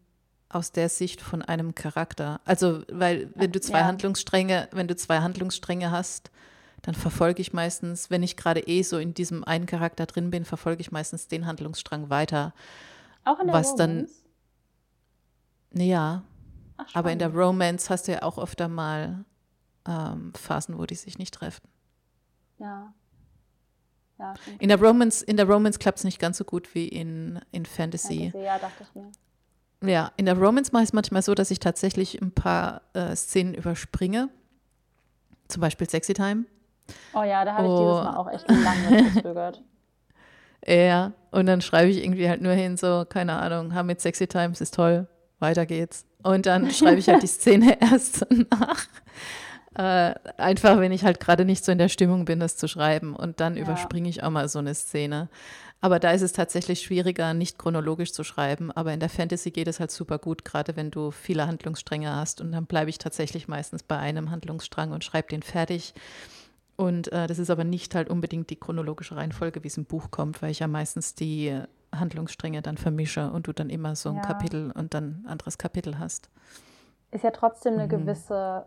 [0.53, 2.41] aus der Sicht von einem Charakter.
[2.45, 3.85] Also, weil wenn du zwei ja.
[3.85, 6.31] Handlungsstränge, wenn du zwei Handlungsstränge hast,
[6.81, 10.45] dann verfolge ich meistens, wenn ich gerade eh so in diesem einen Charakter drin bin,
[10.45, 12.53] verfolge ich meistens den Handlungsstrang weiter.
[13.23, 14.13] Auch in der was Romance?
[15.71, 16.23] dann Ja.
[16.77, 19.23] Ach, aber in der Romance hast du ja auch öfter mal
[19.87, 21.67] ähm, Phasen, wo die sich nicht treffen.
[22.57, 22.93] Ja.
[24.17, 27.39] ja in der Romance, in der Romance klappt es nicht ganz so gut wie in,
[27.51, 28.31] in Fantasy.
[28.31, 28.43] Fantasy.
[28.43, 29.11] Ja, dachte ich mir.
[29.83, 33.15] Ja, in der Romance mache ich es manchmal so, dass ich tatsächlich ein paar äh,
[33.15, 34.29] Szenen überspringe.
[35.47, 36.45] Zum Beispiel Sexy Time.
[37.13, 37.77] Oh ja, da habe ich oh.
[37.79, 39.61] dieses Mal auch echt lange gezögert.
[40.67, 44.27] Ja, und dann schreibe ich irgendwie halt nur hin, so, keine Ahnung, haben mit Sexy
[44.27, 45.07] Times, ist toll,
[45.39, 46.05] weiter geht's.
[46.21, 48.85] Und dann schreibe ich halt die Szene erst nach.
[49.81, 53.15] Äh, einfach, wenn ich halt gerade nicht so in der Stimmung bin, das zu schreiben.
[53.15, 53.63] Und dann ja.
[53.63, 55.27] überspringe ich auch mal so eine Szene.
[55.79, 58.71] Aber da ist es tatsächlich schwieriger, nicht chronologisch zu schreiben.
[58.71, 62.41] Aber in der Fantasy geht es halt super gut, gerade wenn du viele Handlungsstränge hast.
[62.41, 65.95] Und dann bleibe ich tatsächlich meistens bei einem Handlungsstrang und schreibe den fertig.
[66.75, 70.11] Und äh, das ist aber nicht halt unbedingt die chronologische Reihenfolge, wie es im Buch
[70.11, 71.59] kommt, weil ich ja meistens die
[71.91, 74.21] Handlungsstränge dann vermische und du dann immer so ein ja.
[74.21, 76.29] Kapitel und dann ein anderes Kapitel hast.
[77.09, 77.89] Ist ja trotzdem eine mhm.
[77.89, 78.65] gewisse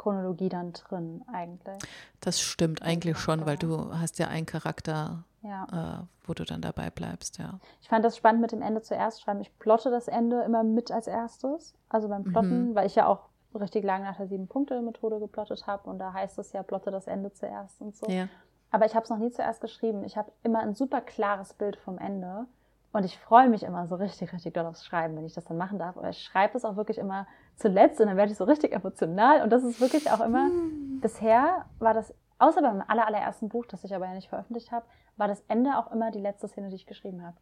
[0.00, 1.78] Chronologie dann drin eigentlich.
[2.20, 6.00] Das stimmt eigentlich schon, weil du hast ja einen Charakter, ja.
[6.00, 7.60] Äh, wo du dann dabei bleibst, ja.
[7.82, 9.40] Ich fand das spannend mit dem Ende zuerst schreiben.
[9.40, 12.74] Ich plotte das Ende immer mit als erstes, also beim Plotten, mhm.
[12.74, 16.52] weil ich ja auch richtig lange nach der Sieben-Punkte-Methode geplottet habe und da heißt es
[16.52, 18.08] ja, plotte das Ende zuerst und so.
[18.08, 18.28] Ja.
[18.70, 20.04] aber ich habe es noch nie zuerst geschrieben.
[20.04, 22.46] Ich habe immer ein super klares Bild vom Ende.
[22.92, 25.56] Und ich freue mich immer so richtig, richtig doll aufs Schreiben, wenn ich das dann
[25.56, 25.96] machen darf.
[25.96, 27.26] Aber ich schreibe es auch wirklich immer
[27.56, 29.42] zuletzt und dann werde ich so richtig emotional.
[29.42, 30.98] Und das ist wirklich auch immer, hm.
[31.00, 34.86] bisher war das, außer beim aller, allerersten Buch, das ich aber ja nicht veröffentlicht habe,
[35.16, 37.36] war das Ende auch immer die letzte Szene, die ich geschrieben habe.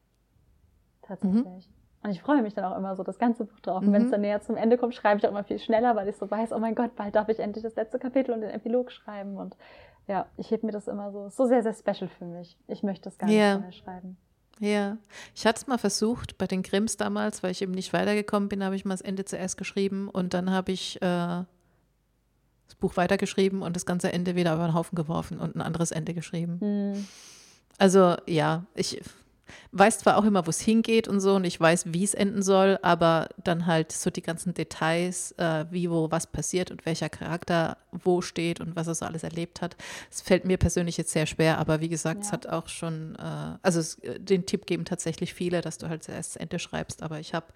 [1.03, 1.69] Tatsächlich.
[1.69, 1.75] Mhm.
[2.03, 3.83] Und ich freue mich dann auch immer so das ganze Buch drauf.
[3.83, 4.13] Und wenn es mhm.
[4.13, 6.53] dann näher zum Ende kommt, schreibe ich auch immer viel schneller, weil ich so weiß,
[6.53, 9.37] oh mein Gott, bald darf ich endlich das letzte Kapitel und den Epilog schreiben.
[9.39, 9.57] Und
[10.07, 12.57] ja, ich hebe mir das immer so, so sehr, sehr special für mich.
[12.69, 13.59] Ich möchte das gar nicht yeah.
[13.59, 14.17] mehr schreiben.
[14.61, 14.97] Ja,
[15.35, 18.65] ich hatte es mal versucht bei den Grimms damals, weil ich eben nicht weitergekommen bin,
[18.65, 21.45] habe ich mal das Ende zuerst geschrieben und dann habe ich äh,
[22.67, 25.91] das Buch weitergeschrieben und das ganze Ende wieder über den Haufen geworfen und ein anderes
[25.91, 26.59] Ende geschrieben.
[26.61, 27.07] Mhm.
[27.79, 29.01] Also ja, ich
[29.73, 32.43] weiß zwar auch immer, wo es hingeht und so und ich weiß, wie es enden
[32.43, 37.09] soll, aber dann halt so die ganzen Details, äh, wie, wo, was passiert und welcher
[37.09, 39.77] Charakter wo steht und was er so alles erlebt hat.
[40.11, 42.27] Es fällt mir persönlich jetzt sehr schwer, aber wie gesagt, ja.
[42.27, 46.03] es hat auch schon, äh, also es, den Tipp geben tatsächlich viele, dass du halt
[46.03, 47.47] zuerst das Ende schreibst, aber ich habe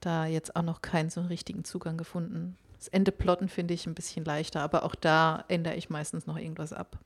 [0.00, 2.56] da jetzt auch noch keinen so richtigen Zugang gefunden.
[2.78, 6.36] Das Ende plotten finde ich ein bisschen leichter, aber auch da ändere ich meistens noch
[6.36, 6.98] irgendwas ab.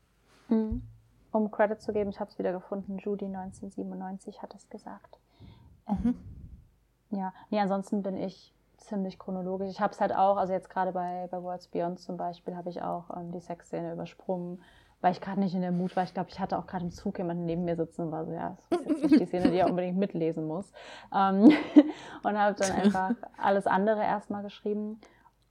[0.49, 0.81] Mhm
[1.31, 5.19] um Credit zu geben, ich habe es wieder gefunden, Judy 1997 hat es gesagt.
[5.87, 6.15] Ähm, mhm.
[7.17, 9.69] Ja, nee, ansonsten bin ich ziemlich chronologisch.
[9.69, 12.69] Ich habe es halt auch, also jetzt gerade bei, bei Worlds Beyond zum Beispiel, habe
[12.69, 14.61] ich auch ähm, die Sexszene übersprungen,
[15.01, 16.03] weil ich gerade nicht in der Mut war.
[16.03, 18.33] Ich glaube, ich hatte auch gerade im Zug jemanden neben mir sitzen und war so,
[18.33, 20.71] ja, das ist jetzt nicht die Szene, die er unbedingt mitlesen muss.
[21.13, 21.51] Ähm,
[22.23, 24.99] und habe dann einfach alles andere erstmal geschrieben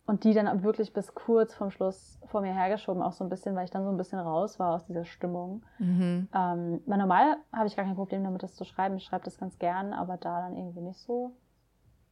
[0.09, 3.55] und die dann wirklich bis kurz vom Schluss vor mir hergeschoben, auch so ein bisschen,
[3.55, 5.63] weil ich dann so ein bisschen raus war aus dieser Stimmung.
[5.79, 6.29] Mhm.
[6.35, 8.97] Ähm, weil normal habe ich gar kein Problem damit, das zu schreiben.
[8.97, 11.37] Ich schreibe das ganz gern, aber da dann irgendwie nicht so.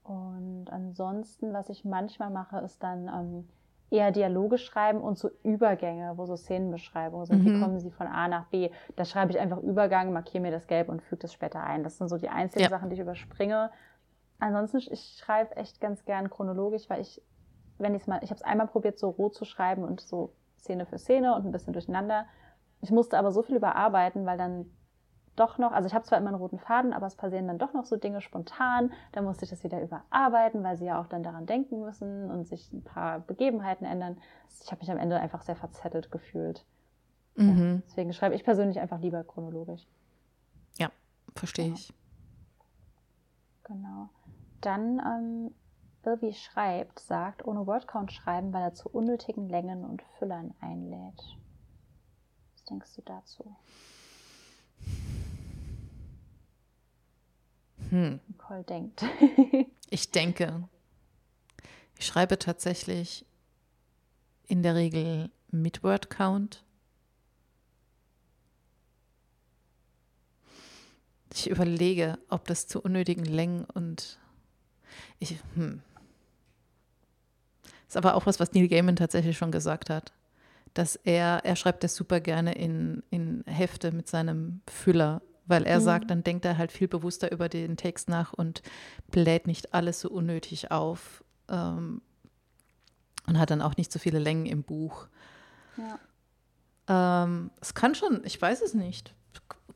[0.02, 3.48] Und ansonsten, was ich manchmal mache, ist dann ähm,
[3.90, 7.44] eher Dialoge schreiben und so Übergänge, wo so Szenenbeschreibungen sind.
[7.44, 7.46] Mhm.
[7.46, 8.68] Wie kommen sie von A nach B?
[8.96, 11.82] Da schreibe ich einfach Übergang, markiere mir das gelb und füge das später ein.
[11.82, 12.68] Das sind so die einzigen ja.
[12.68, 13.70] Sachen, die ich überspringe.
[14.38, 17.22] Ansonsten, ich schreibe echt ganz gern chronologisch, weil ich
[17.78, 20.32] wenn ich es mal, ich habe es einmal probiert, so roh zu schreiben und so
[20.58, 22.26] Szene für Szene und ein bisschen durcheinander.
[22.80, 24.66] Ich musste aber so viel überarbeiten, weil dann
[25.36, 27.74] doch noch, also ich habe zwar immer einen roten Faden, aber es passieren dann doch
[27.74, 28.92] noch so Dinge spontan.
[29.12, 32.46] Da musste ich das wieder überarbeiten, weil sie ja auch dann daran denken müssen und
[32.46, 34.16] sich ein paar Begebenheiten ändern.
[34.62, 36.64] Ich habe mich am Ende einfach sehr verzettelt gefühlt.
[37.36, 37.74] Mhm.
[37.76, 39.86] Ja, deswegen schreibe ich persönlich einfach lieber chronologisch.
[40.78, 40.88] Ja,
[41.34, 41.92] verstehe ich.
[43.64, 44.08] Genau.
[44.62, 45.54] Dann ähm,
[46.06, 51.20] Bilby schreibt, sagt, ohne Wordcount schreiben, weil er zu unnötigen Längen und Füllern einlädt.
[52.54, 53.56] Was denkst du dazu?
[57.90, 58.20] Hm.
[58.28, 59.04] Nicole denkt.
[59.90, 60.68] ich denke.
[61.98, 63.26] Ich schreibe tatsächlich
[64.46, 66.64] in der Regel mit Wordcount.
[71.32, 74.20] Ich überlege, ob das zu unnötigen Längen und
[75.18, 75.82] ich, hm,
[77.88, 80.12] ist aber auch was, was Neil Gaiman tatsächlich schon gesagt hat.
[80.74, 85.78] Dass er, er schreibt das super gerne in, in Hefte mit seinem Füller, weil er
[85.80, 85.84] mhm.
[85.84, 88.62] sagt, dann denkt er halt viel bewusster über den Text nach und
[89.10, 92.02] bläht nicht alles so unnötig auf ähm,
[93.26, 95.06] und hat dann auch nicht so viele Längen im Buch.
[95.76, 97.24] Ja.
[97.24, 99.15] Ähm, es kann schon, ich weiß es nicht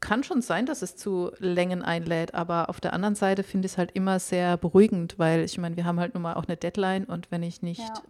[0.01, 3.73] kann schon sein, dass es zu Längen einlädt, aber auf der anderen Seite finde ich
[3.73, 6.57] es halt immer sehr beruhigend, weil ich meine, wir haben halt nun mal auch eine
[6.57, 8.03] Deadline und wenn ich nicht ja.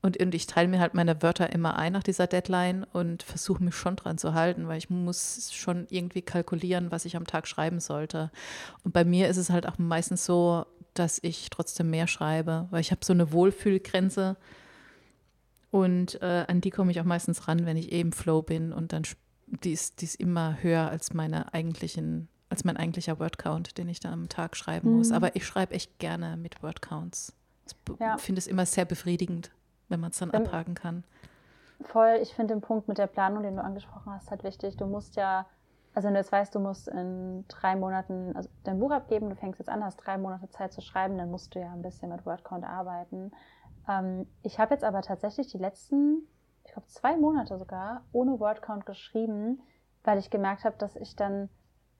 [0.00, 3.62] und, und ich teile mir halt meine Wörter immer ein nach dieser Deadline und versuche
[3.62, 7.48] mich schon dran zu halten, weil ich muss schon irgendwie kalkulieren, was ich am Tag
[7.48, 8.30] schreiben sollte.
[8.84, 12.80] Und bei mir ist es halt auch meistens so, dass ich trotzdem mehr schreibe, weil
[12.80, 14.36] ich habe so eine Wohlfühlgrenze
[15.70, 18.92] und äh, an die komme ich auch meistens ran, wenn ich eben Flow bin und
[18.92, 19.04] dann
[19.50, 24.00] die ist, die ist immer höher als meine eigentlichen, als mein eigentlicher Wordcount, den ich
[24.00, 25.10] dann am Tag schreiben muss.
[25.10, 25.14] Mhm.
[25.16, 27.34] Aber ich schreibe echt gerne mit Wordcounts.
[27.66, 28.16] Ich ja.
[28.16, 29.50] finde es immer sehr befriedigend,
[29.88, 31.04] wenn man es dann abhaken kann.
[31.80, 34.76] Voll, ich finde den Punkt mit der Planung, den du angesprochen hast, halt wichtig.
[34.76, 35.46] Du musst ja,
[35.94, 39.36] also wenn du jetzt weißt, du musst in drei Monaten also dein Buch abgeben, du
[39.36, 42.08] fängst jetzt an, hast drei Monate Zeit zu schreiben, dann musst du ja ein bisschen
[42.08, 43.30] mit Wordcount arbeiten.
[43.88, 46.26] Ähm, ich habe jetzt aber tatsächlich die letzten
[46.68, 49.62] ich glaube, zwei Monate sogar ohne Wordcount geschrieben,
[50.04, 51.48] weil ich gemerkt habe, dass ich dann,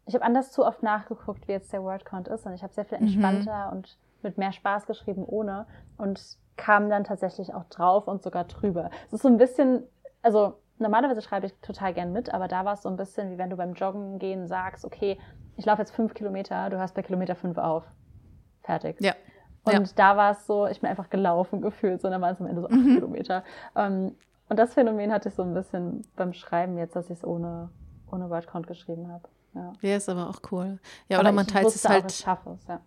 [0.05, 2.85] ich habe anders zu oft nachgeguckt, wie jetzt der Wordcount ist und ich habe sehr
[2.85, 3.05] viel mhm.
[3.05, 3.79] entspannter mhm.
[3.79, 6.21] und mit mehr Spaß geschrieben ohne und
[6.57, 8.91] kam dann tatsächlich auch drauf und sogar drüber.
[9.07, 9.85] Es ist so ein bisschen,
[10.21, 13.39] also normalerweise schreibe ich total gern mit, aber da war es so ein bisschen, wie
[13.39, 15.19] wenn du beim Joggen gehen sagst, okay,
[15.57, 17.85] ich laufe jetzt fünf Kilometer, du hörst bei Kilometer fünf auf.
[18.63, 19.01] Fertig.
[19.01, 19.15] Ja.
[19.65, 19.95] Und ja.
[19.97, 22.67] da war es so, ich bin einfach gelaufen gefühlt, sondern waren es am Ende so
[22.69, 22.95] acht mhm.
[22.97, 23.45] Kilometer.
[23.75, 24.15] Ähm,
[24.49, 27.71] Und das Phänomen hatte ich so ein bisschen beim Schreiben jetzt, dass ich es ohne,
[28.11, 29.29] ohne Wordcount geschrieben habe.
[29.55, 29.73] Ja.
[29.81, 30.79] ja, ist aber auch cool.
[31.09, 32.05] Ja, aber oder man teilt es halt.
[32.05, 32.81] Auch, ich schaffe es, ja.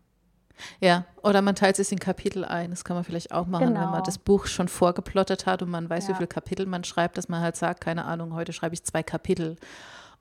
[0.79, 2.69] Ja, oder man teilt es in Kapitel ein.
[2.69, 3.79] Das kann man vielleicht auch machen, genau.
[3.79, 4.05] wenn man genau.
[4.05, 6.09] das Buch schon vorgeplottet hat und man weiß, ja.
[6.09, 9.01] wie viele Kapitel man schreibt, dass man halt sagt, keine Ahnung, heute schreibe ich zwei
[9.01, 9.55] Kapitel.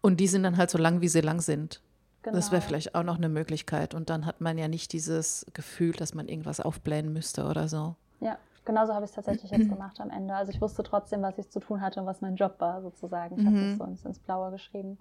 [0.00, 1.83] Und die sind dann halt so lang, wie sie lang sind.
[2.22, 2.37] Genau.
[2.37, 3.94] Das wäre vielleicht auch noch eine Möglichkeit.
[3.94, 7.96] Und dann hat man ja nicht dieses Gefühl, dass man irgendwas aufblähen müsste oder so.
[8.20, 8.38] Ja,
[8.70, 10.33] genauso habe ich es tatsächlich jetzt gemacht am Ende.
[10.35, 13.37] Also ich wusste trotzdem, was ich zu tun hatte und was mein Job war, sozusagen.
[13.37, 13.46] Ich mhm.
[13.46, 14.96] habe das so ins, ins Blaue geschrieben.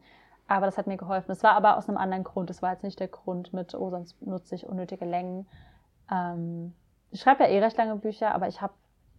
[0.48, 1.32] Aber das hat mir geholfen.
[1.32, 2.50] Es war aber aus einem anderen Grund.
[2.50, 5.48] Es war jetzt nicht der Grund mit, oh, sonst nutze ich unnötige Längen.
[6.12, 6.74] Ähm,
[7.12, 8.74] ich schreibe ja eh recht lange Bücher, aber ich habe,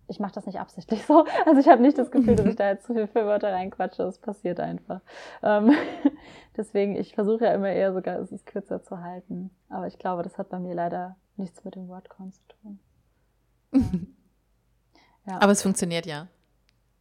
[0.08, 1.24] ich mache das nicht absichtlich so.
[1.46, 4.02] Also ich habe nicht das Gefühl, dass ich da jetzt zu viel Füllwörter reinquatsche.
[4.02, 5.00] Es passiert einfach.
[5.44, 5.72] Ähm,
[6.56, 9.50] deswegen, ich versuche ja immer eher sogar, es ist kürzer zu halten.
[9.68, 12.80] Aber ich glaube, das hat bei mir leider nichts mit dem Wordcount zu tun.
[13.72, 14.19] Ja.
[15.26, 16.28] Aber es funktioniert ja.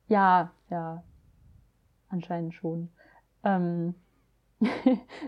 [0.08, 1.04] Ja, ja.
[2.10, 2.90] Anscheinend schon.
[3.44, 3.96] Ähm,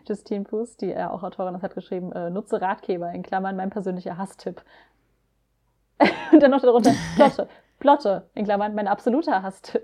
[0.08, 3.70] Justine Puss, die ja auch Autorin ist, hat geschrieben, äh, nutze Ratgeber, in Klammern mein
[3.70, 4.64] persönlicher Hasstipp.
[6.32, 7.48] Und dann noch darunter, Plotte,
[7.80, 9.84] Plotte, in Klammern mein absoluter Hasstipp.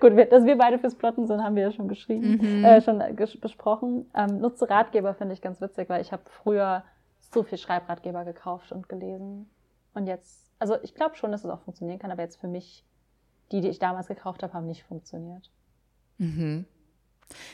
[0.00, 2.64] Gut, wir, dass wir beide fürs Plotten sind, haben wir ja schon geschrieben, mhm.
[2.64, 4.10] äh, schon ges besprochen.
[4.14, 6.84] Ähm, nutze Ratgeber finde ich ganz witzig, weil ich habe früher
[7.18, 9.50] so viel Schreibratgeber gekauft und gelesen.
[9.92, 12.84] Und jetzt, also ich glaube schon, dass es auch funktionieren kann, aber jetzt für mich,
[13.52, 15.50] die, die ich damals gekauft habe, haben nicht funktioniert.
[16.18, 16.66] Mhm.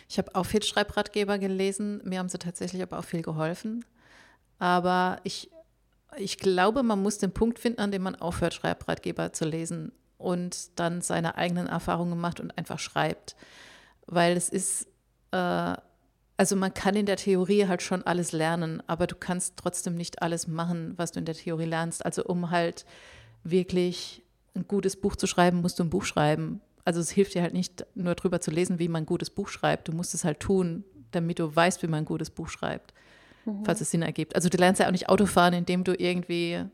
[0.09, 2.01] Ich habe auch viel Schreibratgeber gelesen.
[2.05, 3.85] Mir haben sie tatsächlich aber auch viel geholfen.
[4.59, 5.51] Aber ich,
[6.17, 10.79] ich glaube, man muss den Punkt finden, an dem man aufhört, Schreibratgeber zu lesen und
[10.79, 13.37] dann seine eigenen Erfahrungen macht und einfach schreibt.
[14.07, 14.87] Weil es ist,
[15.31, 15.77] äh,
[16.41, 20.23] also man kann in der Theorie halt schon alles lernen, aber du kannst trotzdem nicht
[20.23, 22.05] alles machen, was du in der Theorie lernst.
[22.05, 22.87] Also um halt
[23.45, 24.23] wirklich
[24.55, 27.55] ein gutes Buch zu schreiben, musst du ein Buch schreiben also es hilft dir halt
[27.55, 29.89] nicht nur drüber zu lesen, wie man ein gutes Buch schreibt.
[29.89, 32.95] Du musst es halt tun, damit du weißt, wie man ein gutes Buch schreibt,
[33.45, 33.65] mhm.
[33.65, 34.35] falls es Sinn ergibt.
[34.35, 36.65] Also du lernst ja auch nicht Autofahren, indem du irgendwie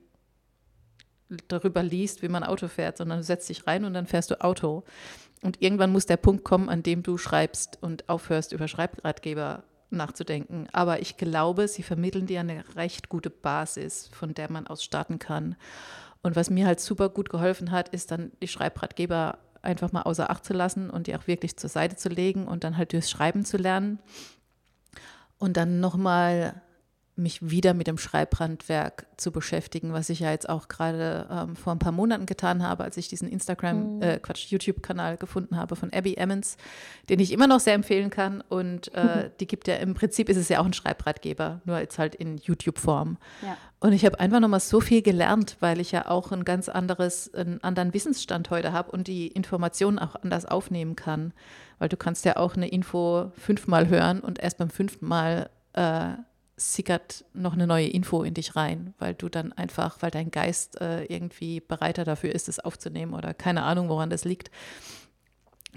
[1.49, 4.41] darüber liest, wie man Auto fährt, sondern du setzt dich rein und dann fährst du
[4.43, 4.85] Auto.
[5.43, 10.67] Und irgendwann muss der Punkt kommen, an dem du schreibst und aufhörst, über Schreibratgeber nachzudenken.
[10.73, 15.19] Aber ich glaube, sie vermitteln dir eine recht gute Basis, von der man aus starten
[15.19, 15.57] kann.
[16.23, 20.31] Und was mir halt super gut geholfen hat, ist dann die Schreibratgeber einfach mal außer
[20.31, 23.11] Acht zu lassen und die auch wirklich zur Seite zu legen und dann halt durchs
[23.11, 23.99] Schreiben zu lernen.
[25.39, 26.63] Und dann nochmal
[27.17, 31.73] mich wieder mit dem Schreibhandwerk zu beschäftigen, was ich ja jetzt auch gerade ähm, vor
[31.73, 34.03] ein paar Monaten getan habe, als ich diesen Instagram, mhm.
[34.03, 36.59] äh, Quatsch, YouTube-Kanal gefunden habe von Abby Emmons,
[37.09, 38.43] den ich immer noch sehr empfehlen kann.
[38.43, 39.31] Und äh, mhm.
[39.41, 42.37] die gibt ja im Prinzip ist es ja auch ein Schreibratgeber, nur jetzt halt in
[42.37, 43.17] YouTube-Form.
[43.41, 43.57] Ja.
[43.81, 47.33] Und ich habe einfach nochmal so viel gelernt, weil ich ja auch ein ganz anderes,
[47.33, 51.33] einen anderen Wissensstand heute habe und die Informationen auch anders aufnehmen kann.
[51.79, 56.15] Weil du kannst ja auch eine Info fünfmal hören und erst beim fünften Mal äh,
[56.57, 60.81] sickert noch eine neue Info in dich rein, weil du dann einfach, weil dein Geist
[60.81, 64.51] äh, irgendwie bereiter dafür ist, es aufzunehmen oder keine Ahnung, woran das liegt.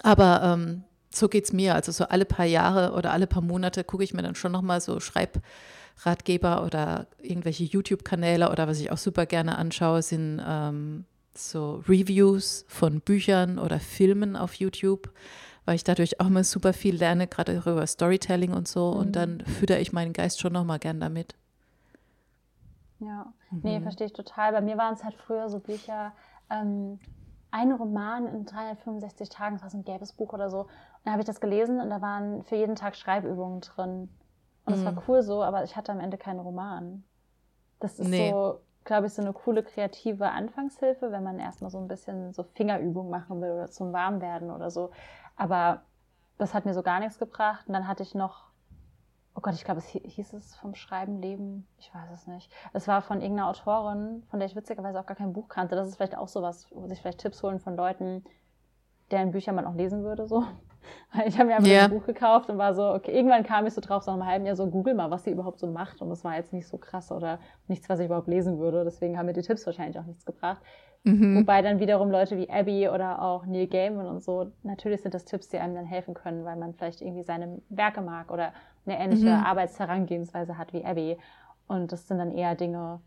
[0.02, 1.76] Aber ähm, so geht es mir.
[1.76, 4.80] Also so alle paar Jahre oder alle paar Monate gucke ich mir dann schon nochmal
[4.80, 11.84] so Schreibratgeber oder irgendwelche YouTube-Kanäle oder was ich auch super gerne anschaue, sind ähm, so
[11.88, 15.12] Reviews von Büchern oder Filmen auf YouTube
[15.70, 18.92] weil ich dadurch auch mal super viel lerne, gerade über Storytelling und so.
[18.92, 19.00] Mhm.
[19.00, 21.36] Und dann fütter ich meinen Geist schon nochmal gern damit.
[22.98, 23.60] Ja, mhm.
[23.62, 24.52] nee, verstehe ich total.
[24.52, 26.14] Bei mir waren es halt früher so Bücher,
[26.50, 26.98] ähm,
[27.52, 30.62] ein Roman in 365 Tagen, das war so ein gelbes Buch oder so.
[30.62, 30.70] Und
[31.04, 34.10] dann habe ich das gelesen und da waren für jeden Tag Schreibübungen drin.
[34.66, 34.86] Und das mhm.
[34.86, 37.04] war cool so, aber ich hatte am Ende keinen Roman.
[37.80, 38.32] Das ist nee.
[38.32, 42.42] so, glaube ich, so eine coole kreative Anfangshilfe, wenn man erstmal so ein bisschen so
[42.42, 44.90] Fingerübungen machen will oder zum Warmwerden oder so.
[45.40, 45.84] Aber
[46.38, 47.66] das hat mir so gar nichts gebracht.
[47.68, 48.50] Und dann hatte ich noch,
[49.36, 52.52] oh Gott, ich glaube, es hieß es vom Schreiben Leben, ich weiß es nicht.
[52.74, 55.78] Es war von irgendeiner Autorin, von der ich witzigerweise auch gar kein Buch kannte.
[55.78, 58.26] Das ist vielleicht auch sowas, wo sich vielleicht Tipps holen von Leuten,
[59.12, 60.44] deren Bücher man auch lesen würde, so.
[61.14, 61.86] Weil ich habe mir einfach yeah.
[61.86, 64.28] ein Buch gekauft und war so, okay, irgendwann kam ich so drauf, so nach einem
[64.28, 66.02] halben Jahr so, google mal, was sie überhaupt so macht.
[66.02, 68.84] Und das war jetzt nicht so krass oder nichts, was ich überhaupt lesen würde.
[68.84, 70.62] Deswegen haben mir die Tipps wahrscheinlich auch nichts gebracht.
[71.04, 71.38] Mhm.
[71.38, 75.26] Wobei dann wiederum Leute wie Abby oder auch Neil Gaiman und so, natürlich sind das
[75.26, 78.54] Tipps, die einem dann helfen können, weil man vielleicht irgendwie seine Werke mag oder
[78.86, 79.44] eine ähnliche mhm.
[79.44, 81.18] Arbeitsherangehensweise hat wie Abby.
[81.68, 83.00] Und das sind dann eher Dinge,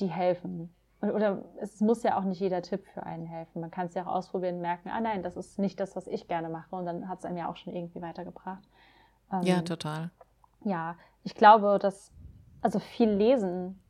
[0.00, 0.74] die helfen.
[1.00, 3.60] Oder es muss ja auch nicht jeder Tipp für einen helfen.
[3.60, 6.06] Man kann es ja auch ausprobieren und merken, ah nein, das ist nicht das, was
[6.06, 6.76] ich gerne mache.
[6.76, 8.62] Und dann hat es einem ja auch schon irgendwie weitergebracht.
[9.32, 10.10] Ähm, ja, total.
[10.64, 12.12] Ja, ich glaube, dass
[12.60, 13.80] also viel Lesen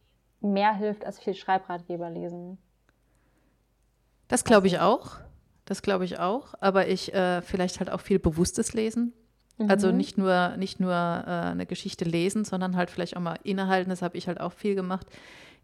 [0.41, 2.59] mehr hilft als viel Schreibratgeber lesen.
[4.33, 5.13] Das glaube ich auch.
[5.65, 6.55] das glaube ich auch.
[6.61, 9.13] Aber ich äh, vielleicht halt auch viel bewusstes Lesen.
[9.69, 9.97] Also Mhm.
[9.97, 13.91] nicht nur, nicht nur äh, eine Geschichte lesen, sondern halt vielleicht auch mal innehalten.
[13.91, 15.07] Das habe ich halt auch viel gemacht.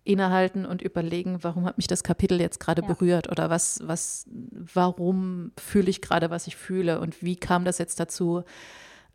[0.05, 2.89] Innehalten und überlegen, warum hat mich das Kapitel jetzt gerade Ja.
[2.89, 7.79] berührt oder was, was, warum fühle ich gerade, was ich fühle und wie kam das
[7.79, 8.45] jetzt dazu,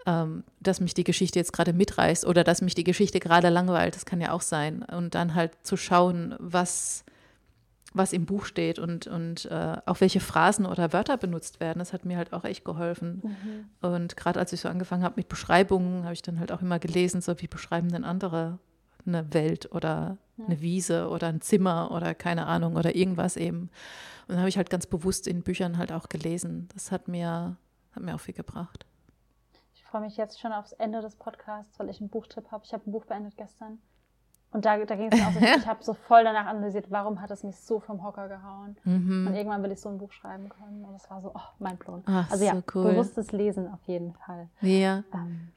[0.06, 3.96] ähm, dass mich die Geschichte jetzt gerade mitreißt oder dass mich die Geschichte gerade langweilt.
[3.96, 4.84] Das kann ja auch sein.
[4.84, 7.06] Und dann halt zu schauen, was,
[7.94, 11.80] was im Buch steht und, und äh, auch welche Phrasen oder Wörter benutzt werden.
[11.80, 13.22] Das hat mir halt auch echt geholfen.
[13.24, 13.88] Mhm.
[13.88, 16.80] Und gerade als ich so angefangen habe mit Beschreibungen, habe ich dann halt auch immer
[16.80, 18.60] gelesen, so wie beschreiben denn andere
[19.06, 23.70] eine Welt oder eine Wiese oder ein Zimmer oder keine Ahnung oder irgendwas eben.
[24.28, 26.70] Und dann habe ich halt ganz bewusst in Büchern halt auch gelesen.
[26.74, 27.58] Das hat mir,
[27.92, 28.86] hat mir auch viel gebracht.
[29.74, 32.64] Ich freue mich jetzt schon aufs Ende des Podcasts, weil ich einen Buchtipp habe.
[32.66, 33.80] Ich habe ein Buch beendet gestern.
[34.54, 37.20] Und da, da ging es mir auch so, ich habe so voll danach analysiert, warum
[37.20, 38.78] hat es mich so vom Hocker gehauen.
[38.84, 39.28] Mhm.
[39.28, 40.86] Und irgendwann will ich so ein Buch schreiben können.
[40.86, 42.04] Und es war so, oh, mein Plan.
[42.06, 42.92] Ach, also ja, so cool.
[42.92, 44.48] bewusstes Lesen auf jeden Fall.
[44.62, 45.04] Ja.
[45.12, 45.52] Ähm,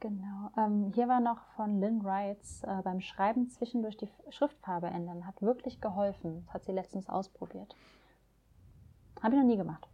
[0.00, 0.50] genau.
[0.58, 5.24] Ähm, hier war noch von Lynn Wrights äh, beim Schreiben zwischendurch die Schriftfarbe ändern.
[5.24, 6.42] Hat wirklich geholfen.
[6.46, 7.76] Das hat sie letztens ausprobiert.
[9.22, 9.86] Habe ich noch nie gemacht.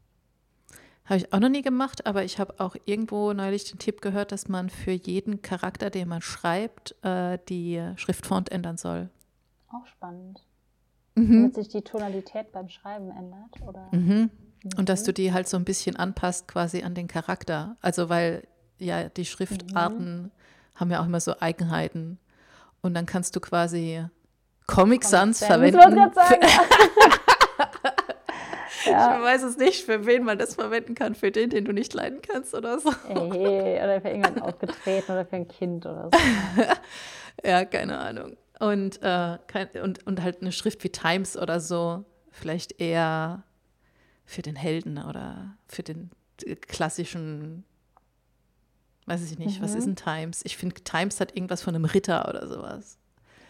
[1.07, 4.33] Habe ich auch noch nie gemacht, aber ich habe auch irgendwo neulich den Tipp gehört,
[4.33, 9.09] dass man für jeden Charakter, den man schreibt, äh, die Schriftfont ändern soll.
[9.69, 10.43] Auch spannend.
[11.15, 11.33] Mhm.
[11.33, 13.63] Damit sich die Tonalität beim Schreiben ändert.
[13.67, 13.89] Oder?
[13.93, 14.31] Mhm.
[14.77, 17.77] Und dass du die halt so ein bisschen anpasst quasi an den Charakter.
[17.81, 18.47] Also weil
[18.79, 20.33] ja die Schriftarten
[20.75, 22.19] haben ja auch immer so Eigenheiten.
[22.83, 24.05] Und dann kannst du quasi
[24.67, 25.79] Comic Sans Sans, verwenden.
[25.79, 26.41] gerade sagen.
[26.43, 27.11] ja.
[28.87, 31.15] Ich weiß es nicht, für wen man das verwenden kann.
[31.15, 32.91] Für den, den du nicht leiden kannst oder so.
[33.09, 36.19] Ey, oder für irgendwann aufgetreten oder für ein Kind oder so.
[37.45, 38.37] Ja, keine Ahnung.
[38.61, 43.43] Und, äh, kein, und, und halt eine Schrift wie Times oder so, vielleicht eher
[44.25, 46.11] für den Helden oder für den
[46.45, 47.65] äh, klassischen,
[49.05, 49.79] weiß ich nicht, was Mhm.
[49.79, 50.41] ist ein Times?
[50.45, 52.97] Ich finde, Times hat irgendwas von einem Ritter oder sowas.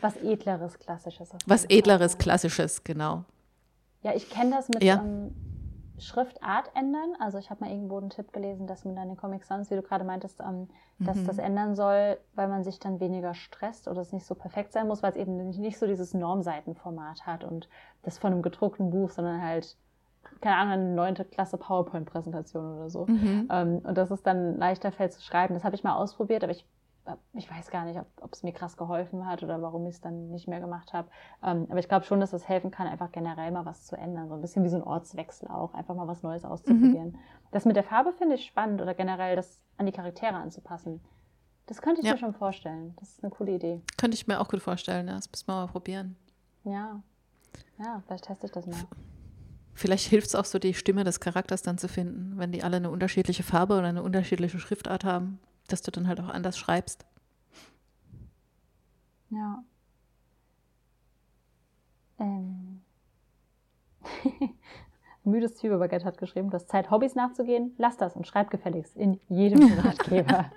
[0.01, 1.29] Was edleres, klassisches.
[1.47, 2.19] Was edleres, ja.
[2.19, 3.25] klassisches, genau.
[4.03, 4.97] Ja, ich kenne das mit Ja.
[5.03, 5.35] ähm,
[5.99, 7.15] Schriftart ändern.
[7.19, 9.77] Also ich habe mal irgendwo einen Tipp gelesen, dass man dann in Comic Sans, wie
[9.77, 11.27] du gerade meintest, ähm, dass Mhm.
[11.27, 14.87] das ändern soll, weil man sich dann weniger stresst oder es nicht so perfekt sein
[14.89, 17.69] muss, weil es eben nicht- so dieses Normseitenformat hat und
[18.03, 19.77] das von einem gedruckten Buch, sondern halt,
[20.43, 23.07] keine Ahnung, eine neunte Klasse PowerPoint-Präsentation oder so.
[23.07, 23.49] Mhm.
[23.51, 25.55] Ähm, und dass es dann leichter fällt zu schreiben.
[25.55, 26.67] Das habe ich mal ausprobiert, aber ich,
[27.33, 30.31] ich weiß gar nicht, ob, es mir krass geholfen hat oder warum ich es dann
[30.31, 31.09] nicht mehr gemacht habe.
[31.43, 34.29] Ähm, aber ich glaube schon, dass das helfen kann, einfach generell mal was zu ändern.
[34.29, 37.19] So ein bisschen wie so ein Ortswechsel auch, einfach mal was Neues auszuprobieren.
[37.53, 41.01] Das mit der Farbe finde ich spannend oder generell das an die Charaktere anzupassen.
[41.67, 42.13] Das könnte ich Ja.
[42.13, 42.95] mir schon vorstellen.
[42.99, 43.83] Das ist eine coole Idee.
[43.97, 45.15] Könnte ich mir auch gut vorstellen, ja.
[45.17, 46.17] das müssen wir mal probieren.
[46.65, 47.01] Ja.
[47.79, 48.77] Ja, vielleicht teste ich das mal.
[49.75, 52.79] Vielleicht hilft es auch so, die Stimme des Charakters dann zu finden, wenn die alle
[52.79, 55.39] eine unterschiedliche Farbe oder eine unterschiedliche Schriftart haben,
[55.73, 57.07] dass du dann halt auch anders schreibst.
[59.31, 59.63] Ja.
[62.19, 62.83] Ähm.
[65.25, 67.75] Müdes Zwiebelbaguette hat geschrieben, du hast Zeit, Hobbys nachzugehen.
[67.79, 70.53] Lass das und schreib gefälligst in jedem Ratgeber.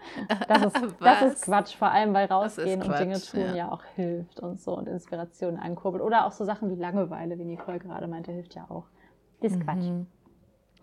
[0.48, 3.56] Das ist, das ist Quatsch, vor allem weil rausgehen und Dinge Quatsch, tun ja.
[3.56, 3.72] ja.
[3.72, 6.04] auch hilft und so und Inspiration ankurbelt.
[6.04, 8.86] Oder auch so Sachen wie Langeweile, wie Nicole gerade meinte, hilft ja auch.
[9.41, 9.86] Das ist Quatsch.
[9.86, 10.06] Mhm.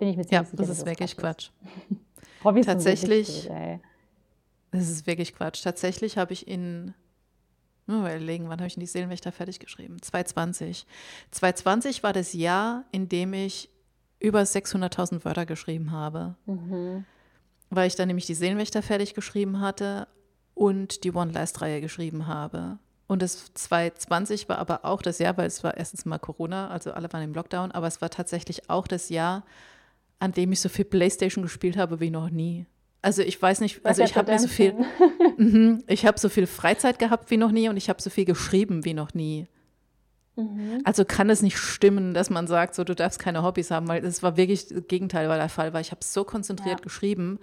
[0.01, 1.51] Bin ich mir Ja, ziemlich sicher, das ist wirklich Quatsch.
[2.45, 3.81] Hobbys sind so Tatsächlich- wichtig, ey.
[4.79, 5.63] Das ist wirklich Quatsch.
[5.63, 6.95] Tatsächlich habe ich in,
[7.87, 10.01] nur mal überlegen, wann habe ich in die Seelenwächter fertig geschrieben?
[10.01, 10.87] 2020.
[11.31, 13.71] 2020 war das Jahr, in dem ich
[14.19, 17.05] über 600.000 Wörter geschrieben habe, Mhm.
[17.71, 20.09] weil ich dann nämlich die Seelenwächter fertig geschrieben hatte
[20.55, 22.79] und die One-Last-Reihe geschrieben habe.
[23.09, 26.93] Und das 2020 war aber auch das Jahr, weil es war erstens mal Corona, also
[26.93, 29.45] alle waren im Lockdown, aber es war tatsächlich auch das Jahr,
[30.19, 32.67] an dem ich so viel Playstation gespielt habe wie noch nie.
[33.03, 34.75] Also ich weiß nicht, also ich habe mir so viel.
[35.37, 35.85] Mhm.
[35.87, 38.85] Ich habe so viel Freizeit gehabt wie noch nie und ich habe so viel geschrieben
[38.85, 39.47] wie noch nie.
[40.37, 40.81] Mhm.
[40.85, 44.01] Also kann es nicht stimmen, dass man sagt, so du darfst keine Hobbys haben, weil
[44.01, 46.85] das war wirklich das Gegenteil war der Fall, weil ich habe so konzentriert Ja.
[46.85, 47.39] geschrieben,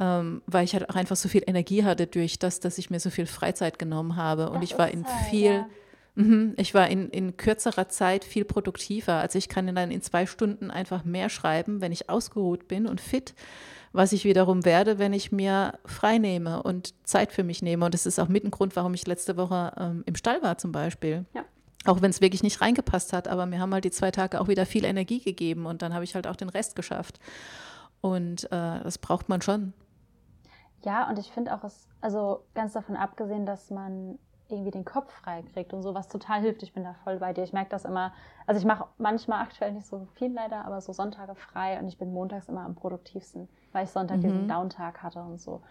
[0.00, 3.00] ähm, weil ich halt auch einfach so viel Energie hatte durch das, dass ich mir
[3.00, 5.68] so viel Freizeit genommen habe und Das ich war in halt, viel, ja.
[6.16, 9.14] Mhm, ich war in, in kürzerer Zeit viel produktiver.
[9.14, 13.02] Also ich kann dann in zwei Stunden einfach mehr schreiben, wenn ich ausgeruht bin und
[13.02, 13.34] fit,
[13.96, 17.84] was ich wiederum werde, wenn ich mir frei nehme und Zeit für mich nehme.
[17.84, 20.58] Und das ist auch mit ein Grund, warum ich letzte Woche ähm, im Stall war
[20.58, 21.24] zum Beispiel.
[21.34, 21.44] Ja.
[21.86, 24.48] Auch wenn es wirklich nicht reingepasst hat, aber mir haben halt die zwei Tage auch
[24.48, 27.20] wieder viel Energie gegeben und dann habe ich halt auch den Rest geschafft.
[28.00, 29.72] Und äh, das braucht man schon.
[30.84, 34.18] Ja, und ich finde auch, es, also ganz davon abgesehen, dass man
[34.50, 36.62] irgendwie den Kopf frei kriegt und so, was total hilft.
[36.62, 37.44] Ich bin da voll bei dir.
[37.44, 38.12] Ich merke das immer.
[38.46, 41.98] Also ich mache manchmal aktuell nicht so viel leider, aber so Sonntage frei und ich
[41.98, 44.22] bin montags immer am produktivsten, weil ich Sonntag mhm.
[44.22, 45.62] diesen Downtag hatte und so.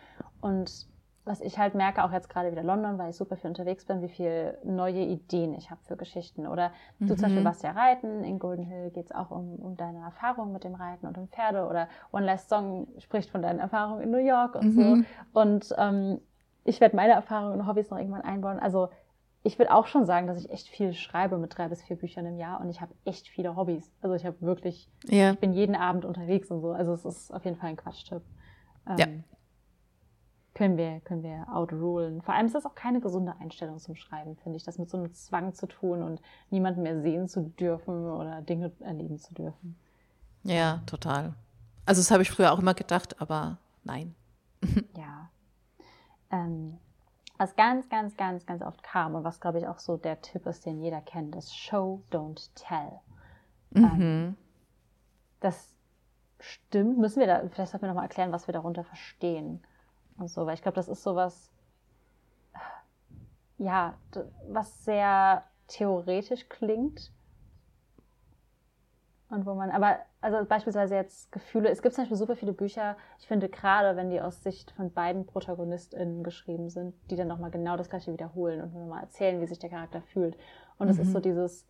[0.42, 0.88] Und
[1.26, 4.02] was ich halt merke, auch jetzt gerade wieder London, weil ich super viel unterwegs bin,
[4.02, 6.46] wie viele neue Ideen ich habe für Geschichten.
[6.46, 7.08] Oder mhm.
[7.08, 7.46] du zum Beispiel mhm.
[7.46, 10.76] warst ja reiten, in Golden Hill geht es auch um, um deine Erfahrungen mit dem
[10.76, 11.66] Reiten und um Pferde.
[11.68, 15.06] Oder One Last Song spricht von deinen Erfahrungen in New York und mhm.
[15.34, 15.40] so.
[15.40, 16.20] Und ähm,
[16.66, 18.60] ich werde meine Erfahrungen und Hobbys noch irgendwann einbauen.
[18.60, 18.90] Also
[19.44, 22.26] ich würde auch schon sagen, dass ich echt viel schreibe mit drei bis vier Büchern
[22.26, 23.92] im Jahr und ich habe echt viele Hobbys.
[24.02, 25.32] Also ich habe wirklich, ja.
[25.32, 26.72] ich bin jeden Abend unterwegs und so.
[26.72, 28.24] Also es ist auf jeden Fall ein Quatschtipp.
[28.88, 29.06] Ähm, ja.
[30.56, 32.24] Können wir, können wir outrulen.
[32.24, 34.98] Vor allem ist das auch keine gesunde Einstellung zum Schreiben, finde ich, das mit so
[34.98, 39.78] einem Zwang zu tun und niemanden mehr sehen zu dürfen oder Dinge erleben zu dürfen.
[40.44, 41.36] Ja, total.
[41.86, 44.16] Also das habe ich früher auch immer gedacht, aber nein.
[44.98, 45.30] ja
[46.32, 46.78] ähm,
[47.38, 50.46] was ganz, ganz, ganz, ganz oft kam und was, glaube ich, auch so der Tipp
[50.46, 53.00] ist, den jeder kennt, ist Show, don't tell.
[53.76, 54.02] Ähm, mhm.
[54.02, 54.38] Ähm,
[55.42, 55.76] das
[56.40, 56.98] stimmt.
[56.98, 59.62] Müssen wir da, vielleicht sollten wir nochmal erklären, was wir darunter verstehen.
[60.18, 61.52] Und so, weil ich glaube, das ist sowas,
[63.58, 63.96] ja,
[64.48, 67.12] was sehr theoretisch klingt,
[69.36, 72.98] und wo man, aber, also beispielsweise jetzt Gefühle, es gibt zum Beispiel super viele Bücher,
[73.20, 77.52] ich finde gerade, wenn die aus Sicht von beiden ProtagonistInnen geschrieben sind, die dann nochmal
[77.52, 80.38] genau das gleiche wiederholen und nochmal erzählen, wie sich der Charakter fühlt.
[80.80, 81.04] Und es mhm.
[81.04, 81.24] ist so mhm.
[81.24, 81.68] dieses,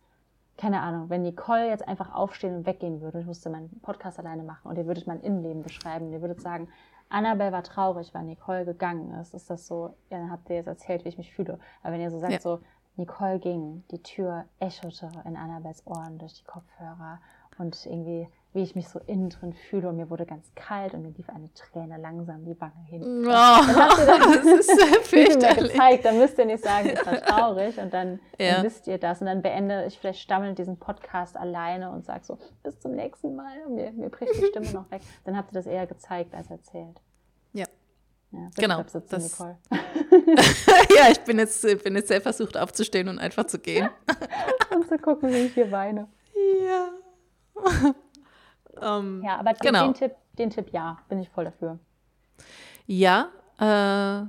[0.56, 4.42] keine Ahnung, wenn Nicole jetzt einfach aufstehen und weggehen würde, ich musste meinen Podcast alleine
[4.42, 6.68] machen und ihr würdet mein Innenleben beschreiben, ihr würdet sagen,
[7.08, 10.66] Annabelle war traurig, weil Nicole gegangen ist, ist das so, ja, dann habt ihr jetzt
[10.66, 11.58] erzählt, wie ich mich fühle.
[11.82, 12.40] Aber wenn ihr so sagt, ja.
[12.40, 12.60] so,
[12.96, 17.20] Nicole ging, die Tür echote in Annabels Ohren durch die Kopfhörer
[17.58, 21.02] und irgendwie, wie ich mich so innen drin fühle und mir wurde ganz kalt und
[21.02, 23.02] mir lief eine Träne langsam die Wange hin.
[23.02, 25.72] Oh, das, das ist sehr fürchterlich.
[25.72, 28.56] gezeigt, dann müsst ihr nicht sagen, ich war traurig und dann, ja.
[28.56, 32.24] dann, wisst ihr das und dann beende ich vielleicht stammelnd diesen Podcast alleine und sage
[32.24, 35.02] so, bis zum nächsten Mal und mir, mir bricht die Stimme noch weg.
[35.24, 37.00] Dann habt ihr das eher gezeigt als erzählt.
[37.52, 37.66] Ja.
[38.32, 38.82] Ja, genau.
[38.82, 43.88] Das, ja, ich bin jetzt, bin jetzt sehr versucht aufzustehen und einfach zu gehen.
[44.74, 46.08] und zu gucken, wie ich hier weine.
[46.64, 46.90] Ja.
[48.82, 49.86] ähm, ja, aber genau.
[49.86, 51.78] den, Tipp, den Tipp, ja, bin ich voll dafür.
[52.86, 54.26] Ja, äh,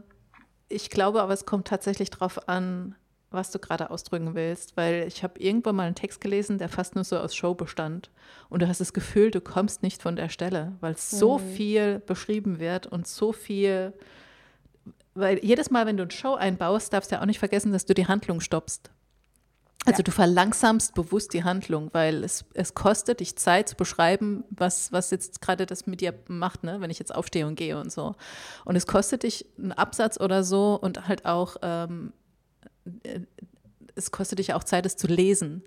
[0.69, 2.95] ich glaube aber, es kommt tatsächlich darauf an,
[3.30, 6.95] was du gerade ausdrücken willst, weil ich habe irgendwann mal einen Text gelesen, der fast
[6.95, 8.09] nur so aus Show bestand
[8.49, 11.53] und du hast das Gefühl, du kommst nicht von der Stelle, weil so mhm.
[11.53, 13.93] viel beschrieben wird und so viel,
[15.13, 17.86] weil jedes Mal, wenn du eine Show einbaust, darfst du ja auch nicht vergessen, dass
[17.86, 18.91] du die Handlung stoppst.
[19.88, 20.04] Also ja.
[20.04, 25.12] du verlangsamst bewusst die Handlung, weil es, es kostet dich Zeit zu beschreiben, was, was
[25.12, 26.82] jetzt gerade das mit dir macht, ne?
[26.82, 28.16] wenn ich jetzt aufstehe und gehe und so.
[28.66, 32.12] Und es kostet dich einen Absatz oder so und halt auch, ähm,
[33.04, 33.22] äh,
[33.96, 35.64] es kostet dich auch Zeit, es zu lesen.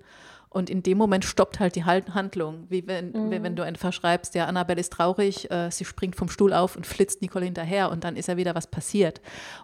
[0.53, 3.30] Und in dem Moment stoppt halt die Handlung, wie wenn, mhm.
[3.30, 6.74] wie wenn du einfach schreibst, ja, Annabelle ist traurig, äh, sie springt vom Stuhl auf
[6.74, 9.20] und flitzt Nicole hinterher und dann ist ja wieder was passiert.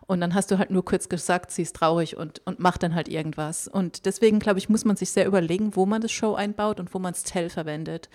[0.07, 2.95] Und dann hast du halt nur kurz gesagt, sie ist traurig und, und macht dann
[2.95, 3.67] halt irgendwas.
[3.67, 6.95] Und deswegen, glaube ich, muss man sich sehr überlegen, wo man das Show einbaut und
[6.95, 8.09] wo man es Tell verwendet.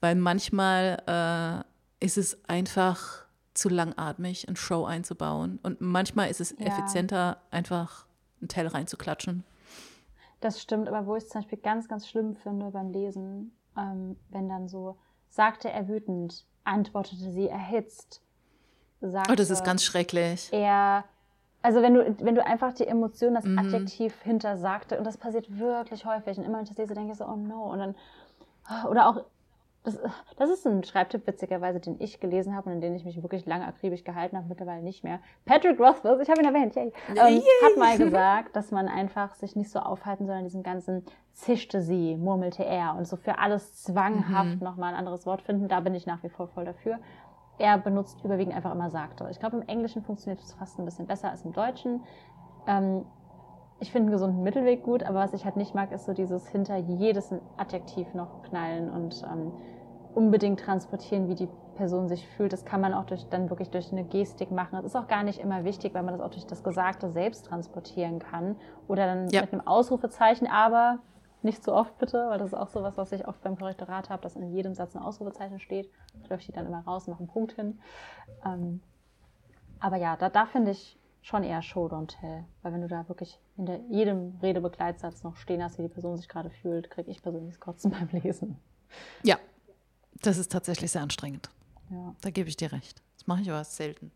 [0.00, 1.64] Weil manchmal
[2.00, 3.24] äh, ist es einfach
[3.54, 5.60] zu langatmig, ein Show einzubauen.
[5.62, 6.66] Und manchmal ist es ja.
[6.66, 8.04] effizienter, einfach
[8.42, 9.44] ein Tell reinzuklatschen.
[10.40, 14.16] Das stimmt, aber wo ich es zum Beispiel ganz, ganz schlimm finde beim Lesen, ähm,
[14.30, 14.96] wenn dann so,
[15.28, 18.22] sagte er wütend, antwortete sie erhitzt.
[19.00, 20.48] Sagte, oh, das ist ganz schrecklich.
[20.52, 21.04] Er,
[21.62, 23.58] also wenn du, wenn du einfach die Emotion, das mhm.
[23.58, 27.12] Adjektiv hinter sagte, und das passiert wirklich häufig, und immer wenn ich das lese, denke
[27.12, 27.94] ich so, oh no, und dann,
[28.88, 29.24] oder auch
[29.88, 33.22] das, das, ist ein Schreibtipp, witzigerweise, den ich gelesen habe und in den ich mich
[33.22, 35.20] wirklich lange akribisch gehalten habe, mittlerweile nicht mehr.
[35.44, 39.56] Patrick Rothfuss, ich habe ihn erwähnt, yay, ähm, hat mal gesagt, dass man einfach sich
[39.56, 43.82] nicht so aufhalten soll an diesem ganzen zischte sie, murmelte er und so für alles
[43.82, 44.64] zwanghaft mhm.
[44.64, 45.68] nochmal ein anderes Wort finden.
[45.68, 46.98] Da bin ich nach wie vor voll dafür.
[47.58, 49.28] Er benutzt überwiegend einfach immer sagte.
[49.30, 52.02] Ich glaube, im Englischen funktioniert es fast ein bisschen besser als im Deutschen.
[52.66, 53.04] Ähm,
[53.80, 56.48] ich finde einen gesunden Mittelweg gut, aber was ich halt nicht mag, ist so dieses
[56.48, 59.52] hinter jedes Adjektiv noch knallen und ähm,
[60.18, 62.52] unbedingt transportieren, wie die Person sich fühlt.
[62.52, 64.72] Das kann man auch durch, dann wirklich durch eine Gestik machen.
[64.72, 67.46] Das ist auch gar nicht immer wichtig, weil man das auch durch das Gesagte selbst
[67.46, 68.56] transportieren kann.
[68.88, 69.42] Oder dann ja.
[69.42, 70.98] mit einem Ausrufezeichen, aber
[71.42, 74.20] nicht so oft bitte, weil das ist auch sowas, was ich oft beim Korrektorat habe,
[74.20, 75.88] dass in jedem Satz ein Ausrufezeichen steht.
[76.24, 77.78] Da läuft die dann immer raus, mache einen Punkt hin.
[78.44, 78.82] Ähm,
[79.78, 82.44] aber ja, da, da finde ich schon eher Show Don't Tell.
[82.62, 86.28] Weil wenn du da wirklich hinter jedem Redebegleitsatz noch stehen hast, wie die Person sich
[86.28, 88.58] gerade fühlt, kriege ich persönlich das Kotzen beim Lesen.
[89.22, 89.36] Ja,
[90.22, 91.50] das ist tatsächlich sehr anstrengend.
[91.90, 92.14] Ja.
[92.20, 93.02] Da gebe ich dir recht.
[93.16, 94.10] Das mache ich aber selten.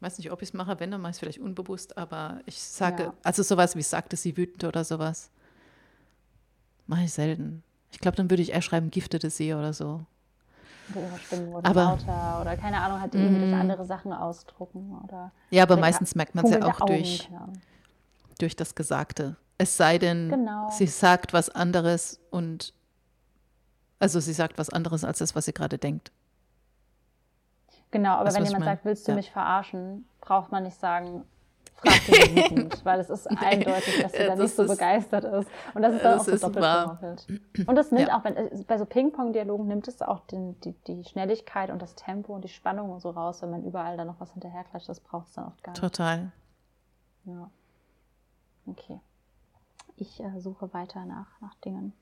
[0.00, 2.62] weiß nicht, ob ich es mache, wenn, dann mache ich es vielleicht unbewusst, aber ich
[2.62, 3.14] sage, Ja.
[3.24, 5.30] also sowas wie sagte sie wütend oder sowas,
[6.86, 7.62] mache ich selten.
[7.90, 10.04] Ich glaube, dann würde ich eher schreiben, giftete sie oder so.
[10.94, 13.60] Oder Aber- lauter oder keine Ahnung, hat die irgendwie durch Mhm.
[13.60, 17.28] andere Sachen ausdrucken oder Ja, aber meistens merkt man es ja auch Augen, durch,
[18.38, 19.36] durch das Gesagte.
[19.58, 20.70] Es sei denn, Genau.
[20.70, 22.72] sie sagt was anderes und
[23.98, 26.12] also sie sagt was anderes als das, was sie gerade denkt.
[27.90, 29.16] Genau, aber du, wenn jemand sagt, willst du Ja.
[29.16, 31.24] mich verarschen, braucht man nicht sagen,
[31.76, 35.24] frag dich wütend, weil es ist eindeutig, dass sie da das nicht so ist- begeistert
[35.24, 35.48] ist.
[35.74, 36.64] Und das ist dann das auch so doppelt
[37.24, 37.68] gemoppelt.
[37.68, 38.18] Und das nimmt Ja.
[38.18, 41.94] auch, wenn, äh, bei so Ping-Pong-Dialogen nimmt es auch den, die, die Schnelligkeit und das
[41.94, 45.00] Tempo und die Spannung und so raus, wenn man überall da noch was hinterherklatscht, das
[45.00, 45.80] braucht es dann oft gar nicht.
[45.80, 46.30] Total.
[47.24, 47.50] Ja.
[48.66, 49.00] Okay.
[49.96, 51.94] Ich äh, suche weiter nach, nach Dingen.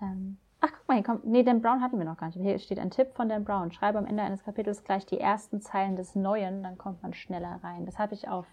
[0.00, 1.26] Ähm, ach, guck mal, hier kommt.
[1.26, 2.38] Nee, Dan Brown hatten wir noch gar nicht.
[2.40, 3.70] Hier steht ein Tipp von Dan Brown.
[3.72, 7.60] Schreibe am Ende eines Kapitels gleich die ersten Zeilen des Neuen, dann kommt man schneller
[7.62, 7.84] rein.
[7.84, 8.46] Das habe ich auf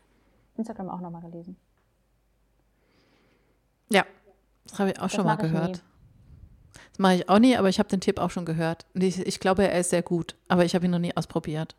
[0.57, 1.55] Instagram auch nochmal gelesen.
[3.91, 4.03] Ja,
[4.66, 5.84] das habe ich auch schon mal gehört.
[6.91, 8.86] Das mache ich auch nie, aber ich habe den Tipp auch schon gehört.
[8.93, 11.76] Ich, ich glaube, er ist sehr gut, aber ich habe ihn noch nie ausprobiert.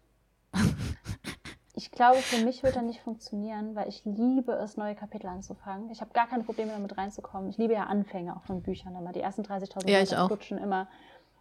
[1.75, 5.91] Ich glaube, für mich wird er nicht funktionieren, weil ich liebe es, neue Kapitel anzufangen.
[5.91, 7.49] Ich habe gar keine Probleme damit reinzukommen.
[7.49, 9.13] Ich liebe ja Anfänge auch von Büchern immer.
[9.13, 10.89] Die ersten 30.000 Ja, ich flutschen immer.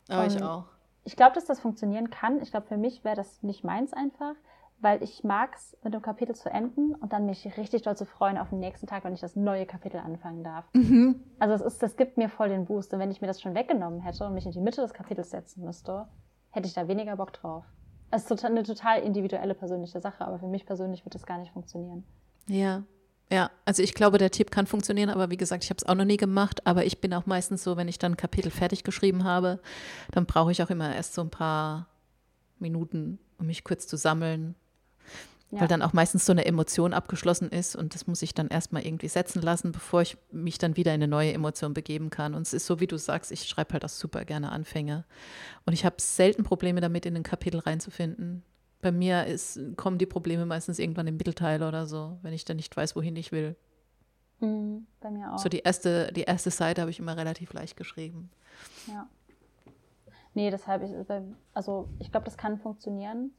[0.08, 0.66] Aber ich auch.
[1.04, 2.42] Ich glaube, dass das funktionieren kann.
[2.42, 4.36] Ich glaube, für mich wäre das nicht meins einfach,
[4.80, 8.06] weil ich mag es, mit dem Kapitel zu enden und dann mich richtig doll zu
[8.06, 10.66] freuen auf den nächsten Tag, wenn ich das neue Kapitel anfangen darf.
[10.74, 11.24] Mhm.
[11.40, 12.94] Also es ist, das gibt mir voll den Boost.
[12.94, 15.32] Und wenn ich mir das schon weggenommen hätte und mich in die Mitte des Kapitels
[15.32, 16.08] setzen müsste,
[16.52, 17.66] hätte ich da weniger Bock drauf.
[18.12, 21.52] Es ist eine total individuelle persönliche Sache, aber für mich persönlich wird das gar nicht
[21.52, 22.04] funktionieren.
[22.48, 22.84] Ja.
[23.32, 25.94] Ja, also ich glaube, der Tipp kann funktionieren, aber wie gesagt, ich habe es auch
[25.94, 26.66] noch nie gemacht.
[26.66, 29.60] Aber ich bin auch meistens so, wenn ich dann ein Kapitel fertig geschrieben habe,
[30.12, 31.88] dann brauche ich auch immer erst so ein paar
[32.58, 34.56] Minuten, um mich kurz zu sammeln,
[35.52, 35.62] Ja.
[35.62, 38.86] weil dann auch meistens so eine Emotion abgeschlossen ist und das muss ich dann erstmal
[38.86, 42.36] irgendwie setzen lassen, bevor ich mich dann wieder in eine neue Emotion begeben kann.
[42.36, 45.06] Und es ist so, wie du sagst, ich schreibe halt auch super gerne Anfänge.
[45.66, 48.44] Und ich habe selten Probleme damit, in ein Kapitel reinzufinden.
[48.82, 52.58] Bei mir ist, kommen die Probleme meistens irgendwann im Mittelteil oder so, wenn ich dann
[52.58, 53.56] nicht weiß, wohin ich will.
[54.42, 55.40] Mhm, bei mir auch.
[55.40, 58.30] So die erste, die erste Seite habe ich immer relativ leicht geschrieben.
[58.88, 59.10] Ja.
[60.36, 60.92] Nee, deshalb, ich,
[61.54, 63.32] also ich glaube, das kann funktionieren,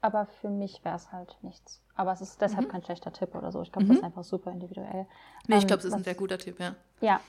[0.00, 1.82] aber für mich wäre es halt nichts.
[1.94, 3.62] Aber es ist deshalb kein schlechter Tipp oder so.
[3.62, 5.06] Ich glaube, das ist einfach super individuell.
[5.48, 6.74] Nee, ich Ähm, glaube, es ist was- ein sehr guter Tipp, ja.
[7.00, 7.20] Ja.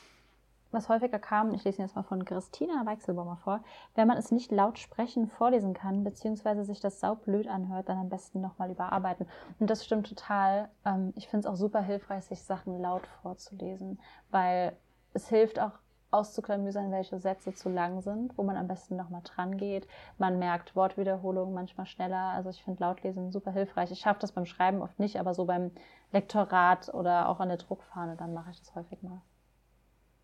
[0.71, 3.61] Was häufiger kam, ich lese ihn jetzt mal von Christina Weichselbaumer vor,
[3.95, 8.09] wenn man es nicht laut sprechen vorlesen kann, beziehungsweise sich das saublöd anhört, dann am
[8.09, 9.27] besten nochmal überarbeiten.
[9.59, 10.69] Und das stimmt total.
[10.85, 13.97] Ähm, Ich finde es auch super hilfreich, sich Sachen laut vorzulesen,
[14.29, 14.75] weil
[15.13, 15.71] es hilft auch
[16.11, 19.87] auszuklamüsern, welche Sätze zu lang sind, wo man am besten nochmal dran geht.
[20.17, 22.31] Man merkt Wortwiederholungen manchmal schneller.
[22.33, 23.91] Also ich finde Lautlesen super hilfreich.
[23.91, 25.71] Ich schaffe das beim Schreiben oft nicht, aber so beim
[26.11, 29.21] Lektorat oder auch an der Druckfahne, dann mache ich das häufig mal.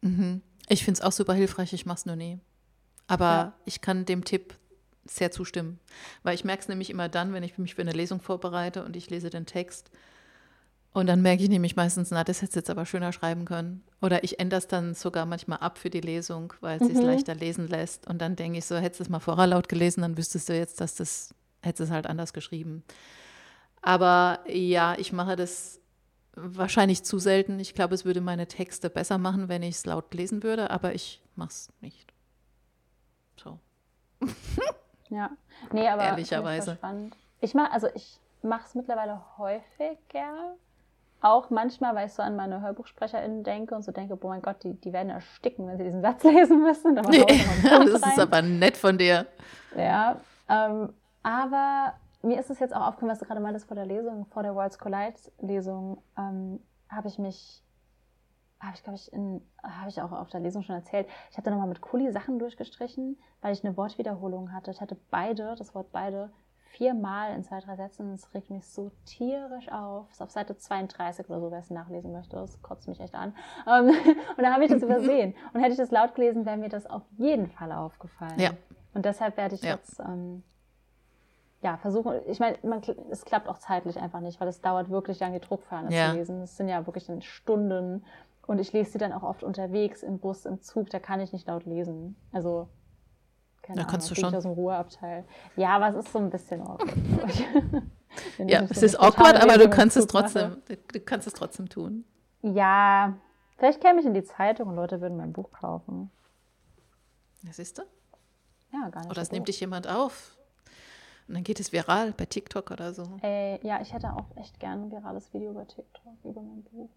[0.02, 0.42] Mhm.
[0.70, 2.40] Ich finde es auch super hilfreich, ich mache es nur nie.
[3.08, 3.54] Aber Ja.
[3.66, 4.58] ich kann dem Tipp
[5.06, 5.80] sehr zustimmen.
[6.24, 8.96] Weil ich merke es nämlich immer dann, wenn ich mich für eine Lesung vorbereite und
[8.96, 9.92] ich lese den Text.
[10.94, 13.84] Und dann merke ich nämlich meistens, na, das hättest du jetzt aber schöner schreiben können.
[14.02, 17.06] Oder ich ändere es dann sogar manchmal ab für die Lesung, weil es sich Mhm.
[17.06, 18.08] leichter lesen lässt.
[18.08, 20.56] Und dann denke ich so, hättest du es mal vorher laut gelesen, dann wüsstest du
[20.56, 21.34] jetzt, dass das,
[21.64, 22.84] hättest es halt anders geschrieben.
[23.82, 25.80] Aber ja, ich mache das
[26.36, 27.60] wahrscheinlich zu selten.
[27.60, 30.94] Ich glaube, es würde meine Texte besser machen, wenn ich es laut lesen würde, aber
[30.94, 32.14] ich mache es nicht.
[33.42, 33.60] So.
[35.10, 35.30] Ja,
[35.72, 36.80] nee, aber Ehrlicherweise.
[37.42, 37.50] ich.
[37.50, 40.56] Ich mache, also ich mache es mittlerweile häufiger.
[41.24, 44.62] Auch manchmal, weil ich so an meine HörbuchsprecherInnen denke und so denke, boah mein Gott,
[44.66, 46.98] die, die werden ersticken, wenn sie diesen Satz lesen müssen.
[46.98, 47.30] Einen Punkt
[47.64, 48.20] das ist rein.
[48.20, 49.26] aber nett von dir.
[49.74, 50.18] Ja,
[50.50, 50.92] ähm,
[51.24, 51.94] aber
[52.24, 54.54] mir ist es jetzt auch aufgekommen, was du gerade meintest vor der Lesung, vor der
[54.54, 56.60] Worlds Collide Lesung, ähm,
[56.90, 57.64] habe ich mich,
[58.60, 59.10] habe ich glaube ich,
[59.64, 62.38] habe ich auch auf der Lesung schon erzählt, ich habe da nochmal mit Kuli Sachen
[62.38, 64.72] durchgestrichen, weil ich eine Wortwiederholung hatte.
[64.72, 66.32] Ich hatte beide, das Wort beide,
[66.78, 68.14] viermal in zwei, drei Sätzen.
[68.14, 70.10] Es regt mich so tierisch auf.
[70.12, 72.36] Ist auf Seite 32 oder so, wer es nachlesen möchte.
[72.36, 73.36] Das kotzt mich echt an.
[73.68, 73.90] Ähm,
[74.38, 75.36] und da habe ich das übersehen.
[75.54, 78.40] Und hätte ich das laut gelesen, wäre mir das auf jeden Fall aufgefallen.
[78.40, 78.52] Ja.
[78.94, 79.76] Und deshalb werde ich Ja.
[79.76, 80.44] jetzt ähm,
[81.62, 85.20] ja, versuchen, ich meine, man, es klappt auch zeitlich einfach nicht, weil es dauert wirklich
[85.20, 86.10] lang, die Druckfahne Ja.
[86.12, 86.42] zu lesen.
[86.42, 88.04] Es sind ja wirklich dann Stunden.
[88.46, 91.32] Und ich lese sie dann auch oft unterwegs, im Bus, im Zug, da kann ich
[91.32, 92.18] nicht laut lesen.
[92.34, 92.68] Also,
[93.64, 94.38] keine Ahnung, kannst du fliege ich schon.
[94.38, 95.26] aus dem Ruheabteil.
[95.56, 96.94] Ja, aber es ist so ein bisschen awkward.
[98.48, 100.24] Ja, es so ist awkward, aber du kannst es Zug mache.
[100.24, 102.06] trotzdem, du, du kannst es trotzdem tun.
[102.44, 103.16] Ja,
[103.58, 106.12] vielleicht käme ich in die Zeitung und Leute würden mein Buch kaufen.
[107.42, 107.84] Ja, siehst du?
[108.72, 109.10] Ja, gar nicht.
[109.10, 110.38] Oder es nimmt dich jemand auf.
[111.28, 113.04] Und dann geht es viral bei TikTok oder so.
[113.22, 116.90] Ey, ja, ich hätte auch echt gerne ein virales Video bei TikTok über mein Buch.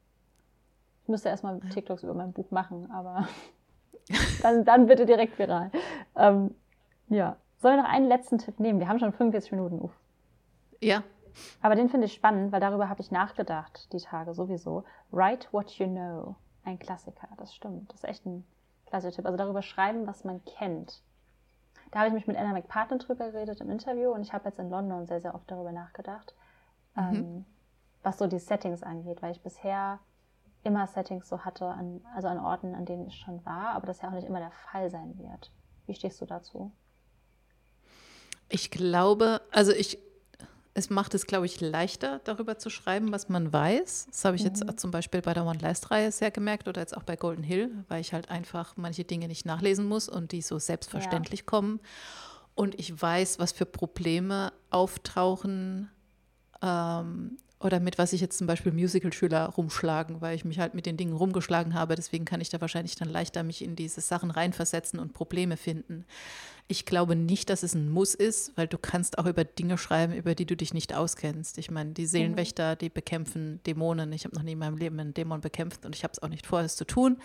[1.05, 3.29] Ich müsste erstmal TikToks über mein Buch machen, aber
[4.43, 5.71] dann, dann bitte direkt viral.
[6.17, 6.55] Ähm,
[7.09, 7.37] ja.
[7.59, 8.81] Sollen wir noch einen letzten Tipp nehmen?
[8.81, 9.81] Wir haben schon 45 Minuten.
[9.81, 9.99] Uff.
[10.81, 11.03] Ja.
[11.61, 14.85] Aber den finde ich spannend, weil darüber habe ich nachgedacht, die Tage sowieso.
[15.11, 16.37] Write what you know.
[16.65, 17.93] Ein Klassiker, das stimmt.
[17.93, 18.45] Das ist echt ein
[18.87, 19.27] klassischer Tipp.
[19.27, 21.03] Also darüber schreiben, was man kennt.
[21.91, 24.59] Da habe ich mich mit Anna McPartlin drüber geredet im Interview und ich habe jetzt
[24.59, 26.35] in London sehr, sehr oft darüber nachgedacht,
[26.95, 27.15] mhm.
[27.15, 27.45] ähm,
[28.03, 30.01] was so die Settings angeht, weil ich bisher
[30.67, 34.03] immer Settings so hatte, an, also an Orten, an denen ich schon war, aber das
[34.03, 35.51] ja auch nicht immer der Fall sein wird.
[35.87, 36.73] Wie stehst du dazu?
[38.49, 39.99] Ich glaube, also ich,
[40.75, 44.09] es macht es, glaube ich, leichter, darüber zu schreiben, was man weiß.
[44.11, 44.49] Das habe ich mhm.
[44.49, 47.85] jetzt zum Beispiel bei der One Last-Reihe sehr gemerkt oder jetzt auch bei Golden Hill,
[47.89, 51.47] weil ich halt einfach manche Dinge nicht nachlesen muss und die so selbstverständlich ja.
[51.47, 51.81] kommen.
[52.55, 55.91] Und ich weiß, was für Probleme auftauchen
[56.63, 60.85] ähm, oder mit was ich jetzt zum Beispiel Musical-Schüler rumschlagen, weil ich mich halt mit
[60.85, 61.95] den Dingen rumgeschlagen habe.
[61.95, 66.05] Deswegen kann ich da wahrscheinlich dann leichter mich in diese Sachen reinversetzen und Probleme finden.
[66.69, 70.13] Ich glaube nicht, dass es ein Muss ist, weil du kannst auch über Dinge schreiben,
[70.13, 71.57] über die du dich nicht auskennst.
[71.57, 74.13] Ich meine, die Seelenwächter, die bekämpfen Dämonen.
[74.13, 76.29] Ich habe noch nie in meinem Leben einen Dämon bekämpft und ich habe es auch
[76.29, 77.19] nicht vor, es zu tun.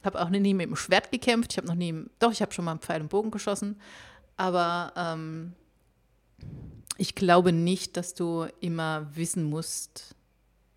[0.00, 1.52] Ich habe auch nie mit dem Schwert gekämpft.
[1.52, 3.78] Ich habe noch nie, doch, ich habe schon mal einen Pfeil und Bogen geschossen.
[4.36, 5.52] Aber ähm,
[6.98, 10.14] ich glaube nicht, dass du immer wissen musst,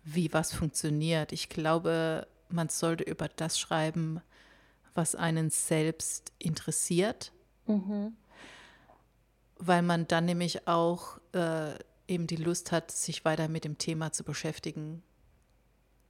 [0.04, 1.32] wie was funktioniert.
[1.32, 4.20] Ich glaube, man sollte über das schreiben,
[4.94, 7.32] was einen selbst interessiert,
[7.66, 8.16] mhm.
[9.56, 11.74] weil man dann nämlich auch äh,
[12.08, 15.02] eben die Lust hat, sich weiter mit dem Thema zu beschäftigen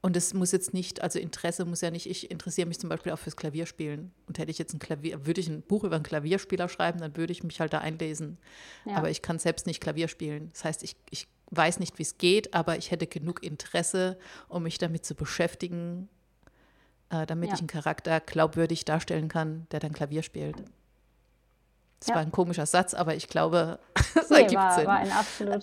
[0.03, 3.13] und es muss jetzt nicht, also Interesse muss ja nicht, ich interessiere mich zum Beispiel
[3.13, 4.13] auch fürs Klavierspielen.
[4.27, 7.17] Und hätte ich jetzt ein Klavier, würde ich ein Buch über einen Klavierspieler schreiben, dann
[7.17, 8.39] würde ich mich halt da einlesen.
[8.87, 8.97] Ja.
[8.97, 10.51] Aber ich kann selbst nicht Klavier spielen.
[10.55, 14.63] Das heißt, ich, ich weiß nicht, wie es geht, aber ich hätte genug Interesse, um
[14.63, 16.09] mich damit zu beschäftigen,
[17.11, 17.55] äh, damit ja.
[17.57, 20.57] ich einen Charakter glaubwürdig darstellen kann, der dann Klavier spielt.
[21.99, 22.15] Das ja.
[22.15, 23.79] war ein komischer Satz, aber ich glaube,
[24.15, 24.87] es nee, ergibt war, Sinn.
[24.87, 25.63] war ein absolut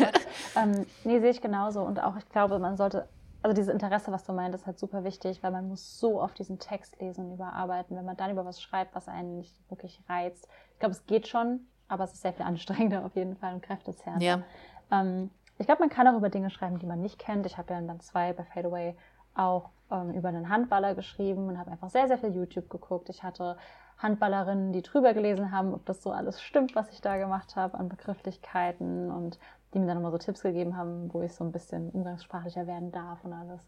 [0.56, 1.82] ähm, Nee, sehe ich genauso.
[1.82, 3.06] Und auch, ich glaube, man sollte
[3.44, 6.38] also dieses Interesse, was du meintest, ist halt super wichtig, weil man muss so oft
[6.38, 10.00] diesen Text lesen und überarbeiten, wenn man dann über was schreibt, was einen nicht wirklich
[10.08, 10.48] reizt.
[10.72, 13.62] Ich glaube, es geht schon, aber es ist sehr viel anstrengender auf jeden Fall und
[13.62, 14.24] kräftezehrender.
[14.24, 14.42] Ja.
[14.90, 17.44] Ähm, ich glaube, man kann auch über Dinge schreiben, die man nicht kennt.
[17.44, 18.96] Ich habe ja in Band 2 bei Fadeaway
[19.34, 23.10] auch ähm, über einen Handballer geschrieben und habe einfach sehr, sehr viel YouTube geguckt.
[23.10, 23.58] Ich hatte
[23.98, 27.76] Handballerinnen, die drüber gelesen haben, ob das so alles stimmt, was ich da gemacht habe
[27.78, 29.38] an Begrifflichkeiten und
[29.74, 32.92] die mir dann nochmal so Tipps gegeben haben, wo ich so ein bisschen umgangssprachlicher werden
[32.92, 33.60] darf und alles.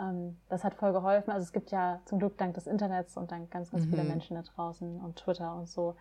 [0.00, 1.30] Ähm, das hat voll geholfen.
[1.30, 3.90] Also es gibt ja zum Glück dank des Internets und dank ganz, ganz mhm.
[3.90, 5.94] vieler Menschen da draußen und Twitter und so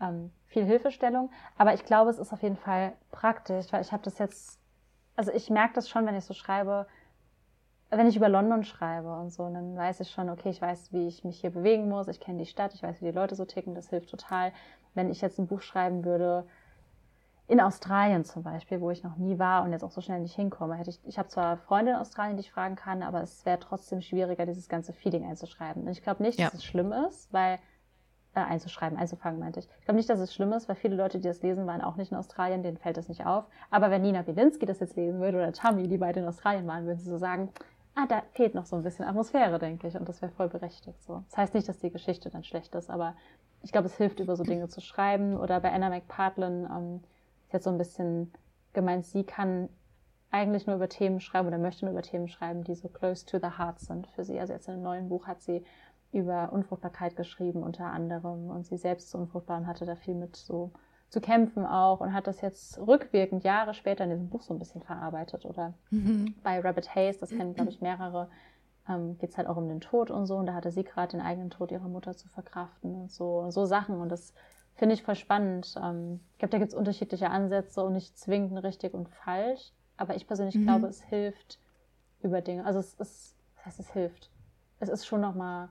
[0.00, 1.30] ähm, viel Hilfestellung.
[1.56, 4.60] Aber ich glaube, es ist auf jeden Fall praktisch, weil ich habe das jetzt,
[5.16, 6.86] also ich merke das schon, wenn ich so schreibe,
[7.90, 11.08] wenn ich über London schreibe und so, dann weiß ich schon, okay, ich weiß, wie
[11.08, 13.46] ich mich hier bewegen muss, ich kenne die Stadt, ich weiß, wie die Leute so
[13.46, 14.52] ticken, das hilft total.
[14.94, 16.46] Wenn ich jetzt ein Buch schreiben würde,
[17.48, 20.36] in Australien zum Beispiel, wo ich noch nie war und jetzt auch so schnell nicht
[20.36, 23.44] hinkomme, hätte ich, ich habe zwar Freunde in Australien, die ich fragen kann, aber es
[23.46, 25.82] wäre trotzdem schwieriger, dieses ganze Feeling einzuschreiben.
[25.84, 26.46] Und ich glaube nicht, ja.
[26.46, 27.58] dass es schlimm ist, weil,
[28.34, 29.68] äh, einzuschreiben, einzufangen meinte ich.
[29.78, 31.96] Ich glaube nicht, dass es schlimm ist, weil viele Leute, die das lesen, waren auch
[31.96, 33.46] nicht in Australien, denen fällt das nicht auf.
[33.70, 36.84] Aber wenn Nina Bielinski das jetzt lesen würde oder Tammy, die beide in Australien waren,
[36.84, 37.48] würden sie so sagen,
[37.94, 39.96] ah, da fehlt noch so ein bisschen Atmosphäre, denke ich.
[39.96, 41.24] Und das wäre voll berechtigt so.
[41.30, 43.14] Das heißt nicht, dass die Geschichte dann schlecht ist, aber
[43.62, 45.38] ich glaube, es hilft, über so Dinge zu schreiben.
[45.38, 47.00] Oder bei Anna McPartlin, ähm,
[47.48, 48.30] ist jetzt so ein bisschen
[48.74, 49.70] gemeint, sie kann
[50.30, 53.38] eigentlich nur über Themen schreiben oder möchte nur über Themen schreiben, die so close to
[53.38, 54.38] the heart sind für sie.
[54.38, 55.64] Also jetzt in einem neuen Buch hat sie
[56.12, 60.36] über Unfruchtbarkeit geschrieben unter anderem und sie selbst zu unfruchtbar und hatte da viel mit
[60.36, 60.72] so
[61.08, 64.58] zu kämpfen auch und hat das jetzt rückwirkend Jahre später in diesem Buch so ein
[64.58, 66.34] bisschen verarbeitet oder mhm.
[66.42, 68.28] bei Rabbit Haze, das kennen glaube ich mehrere,
[68.86, 71.12] ähm, geht es halt auch um den Tod und so und da hatte sie gerade
[71.12, 74.34] den eigenen Tod ihrer Mutter zu verkraften und so und so Sachen und das
[74.78, 75.74] Finde ich voll spannend.
[75.82, 79.72] Ähm, ich glaube, da gibt es unterschiedliche Ansätze und nicht zwingend richtig und falsch.
[79.96, 80.62] Aber ich persönlich mhm.
[80.62, 81.58] glaube, es hilft
[82.22, 82.64] über Dinge.
[82.64, 84.30] Also es ist, das heißt, es hilft.
[84.78, 85.68] Es ist schon nochmal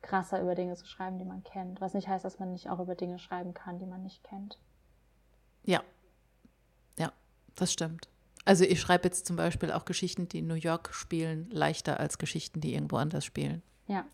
[0.00, 1.80] krasser, über Dinge zu schreiben, die man kennt.
[1.80, 4.60] Was nicht heißt, dass man nicht auch über Dinge schreiben kann, die man nicht kennt.
[5.64, 5.82] Ja.
[6.98, 7.12] Ja,
[7.56, 8.08] das stimmt.
[8.44, 12.16] Also ich schreibe jetzt zum Beispiel auch Geschichten, die in New York spielen, leichter als
[12.16, 13.62] Geschichten, die irgendwo anders spielen.
[13.88, 14.04] Ja.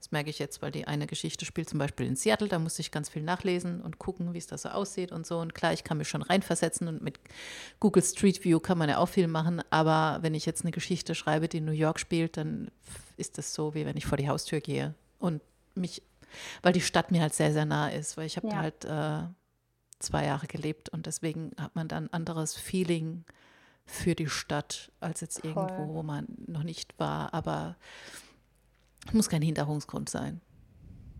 [0.00, 2.80] Das merke ich jetzt, weil die eine Geschichte spielt zum Beispiel in Seattle, da musste
[2.80, 5.38] ich ganz viel nachlesen und gucken, wie es da so aussieht und so.
[5.38, 7.20] Und klar, ich kann mich schon reinversetzen und mit
[7.80, 9.62] Google Street View kann man ja auch viel machen.
[9.68, 12.70] Aber wenn ich jetzt eine Geschichte schreibe, die in New York spielt, dann
[13.18, 15.42] ist das so, wie wenn ich vor die Haustür gehe und
[15.74, 16.02] mich,
[16.62, 18.56] weil die Stadt mir halt sehr, sehr nah ist, weil ich habe ja.
[18.56, 19.28] halt äh,
[19.98, 23.26] zwei Jahre gelebt und deswegen hat man dann ein anderes Feeling
[23.84, 25.50] für die Stadt als jetzt Voll.
[25.50, 27.34] irgendwo, wo man noch nicht war.
[27.34, 27.76] Aber
[29.12, 30.40] muss kein Hinderungsgrund sein.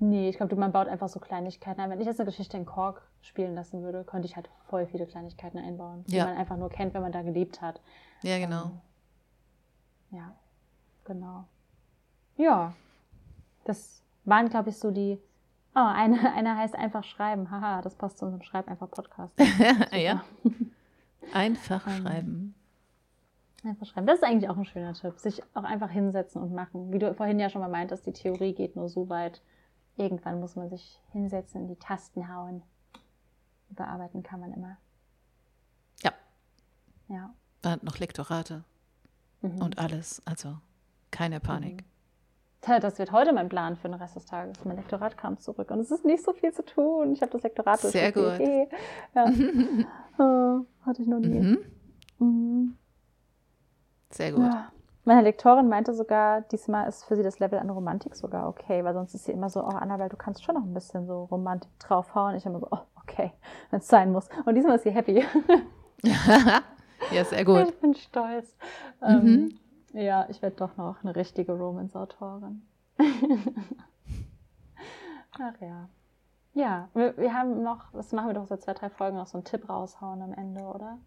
[0.03, 1.91] Nee, ich glaube, man baut einfach so Kleinigkeiten ein.
[1.91, 5.07] Wenn ich jetzt eine Geschichte in Kork spielen lassen würde, könnte ich halt voll viele
[5.07, 6.25] Kleinigkeiten einbauen, die Ja.
[6.27, 7.81] man einfach nur kennt, wenn man da gelebt hat.
[8.23, 8.65] Ja, genau.
[8.65, 8.81] Ähm,
[10.19, 10.35] ja,
[11.05, 11.45] genau.
[12.37, 12.73] Ja,
[13.65, 15.19] das waren, glaube ich, so die.
[15.75, 17.51] Oh, eine, eine heißt einfach schreiben.
[17.51, 19.35] Haha, das passt zu unserem Schreib einfach Podcast.
[19.93, 20.25] ja.
[21.35, 22.55] Einfach Ähm, schreiben.
[23.65, 24.07] Einfach schreiben.
[24.07, 25.19] Das ist eigentlich auch ein schöner Tipp.
[25.19, 26.93] Sich auch einfach hinsetzen und machen.
[26.93, 29.43] Wie du vorhin ja schon mal meintest, die Theorie geht nur so weit.
[29.97, 32.63] Irgendwann muss man sich hinsetzen, in die Tasten hauen.
[33.71, 34.77] Überarbeiten kann man immer.
[36.03, 36.13] Ja.
[37.09, 37.35] Ja.
[37.65, 38.65] Hat noch Lektorate
[39.43, 39.63] Mhm.
[39.63, 40.23] und alles.
[40.27, 40.57] Also
[41.11, 41.85] keine Panik.
[42.63, 44.63] Tja, Das wird heute mein Plan für den Rest des Tages.
[44.67, 47.13] Mein Lektorat kam zurück und es ist nicht so viel zu tun.
[47.13, 48.71] Ich habe das Lektorat Sehr durchgeführt.
[49.15, 49.25] Ja.
[50.19, 51.59] oh, hatte ich noch nie.
[52.19, 52.77] Mhm.
[54.11, 54.45] Sehr gut.
[54.45, 54.73] Ja.
[55.05, 58.93] Meine Lektorin meinte sogar, diesmal ist für sie das Level an Romantik sogar okay, weil
[58.93, 61.71] sonst ist sie immer so, oh Annabelle, du kannst schon noch ein bisschen so Romantik
[61.79, 62.37] draufhauen.
[62.37, 63.33] Ich immer so, oh, okay,
[63.71, 64.29] wenn es sein muss.
[64.45, 65.25] Und diesmal ist sie happy.
[67.13, 67.69] ja, sehr gut.
[67.69, 68.55] Ich bin stolz.
[69.01, 69.59] Mhm.
[69.95, 72.63] Ähm, ja, ich werde doch noch eine richtige Romance-Autorin.
[75.39, 75.89] Ach ja.
[76.53, 79.39] Ja, wir, wir haben noch, das machen wir doch seit zwei, drei Folgen, noch so
[79.39, 80.99] einen Tipp raushauen am Ende, oder?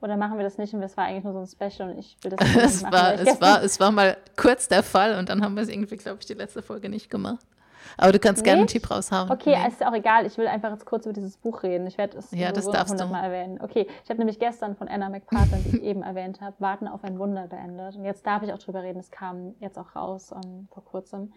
[0.00, 2.16] Oder machen wir das nicht und es war eigentlich nur so ein Special und ich
[2.22, 5.18] will das nicht Es machen, war, es, gestern- war, es war mal kurz der Fall
[5.18, 7.44] und dann haben wir es irgendwie, glaube ich, die letzte Folge nicht gemacht.
[7.96, 8.72] Aber du kannst gerne einen Nicht?
[8.74, 9.30] Tipp raushauen.
[9.30, 9.66] Okay, Nee.
[9.68, 10.26] ist auch egal.
[10.26, 11.86] Ich will einfach jetzt kurz über dieses Buch reden.
[11.86, 13.04] Ich werde es Ja, das darfst du.
[13.04, 13.58] hundertmal erwähnen.
[13.62, 17.02] Okay, ich habe nämlich gestern von Anna McPartlin, die ich eben erwähnt habe, Warten auf
[17.02, 17.96] ein Wunder beendet.
[17.96, 18.98] Und jetzt darf ich auch drüber reden.
[19.00, 21.32] Es kam jetzt auch raus ähm, vor kurzem.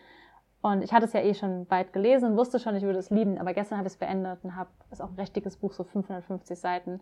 [0.62, 3.10] Und ich hatte es ja eh schon weit gelesen und wusste schon, ich würde es
[3.10, 3.40] lieben.
[3.40, 5.74] Aber gestern habe ich es beendet und habe, es ist auch ein recht dickes Buch,
[5.74, 7.00] so 550 Seiten.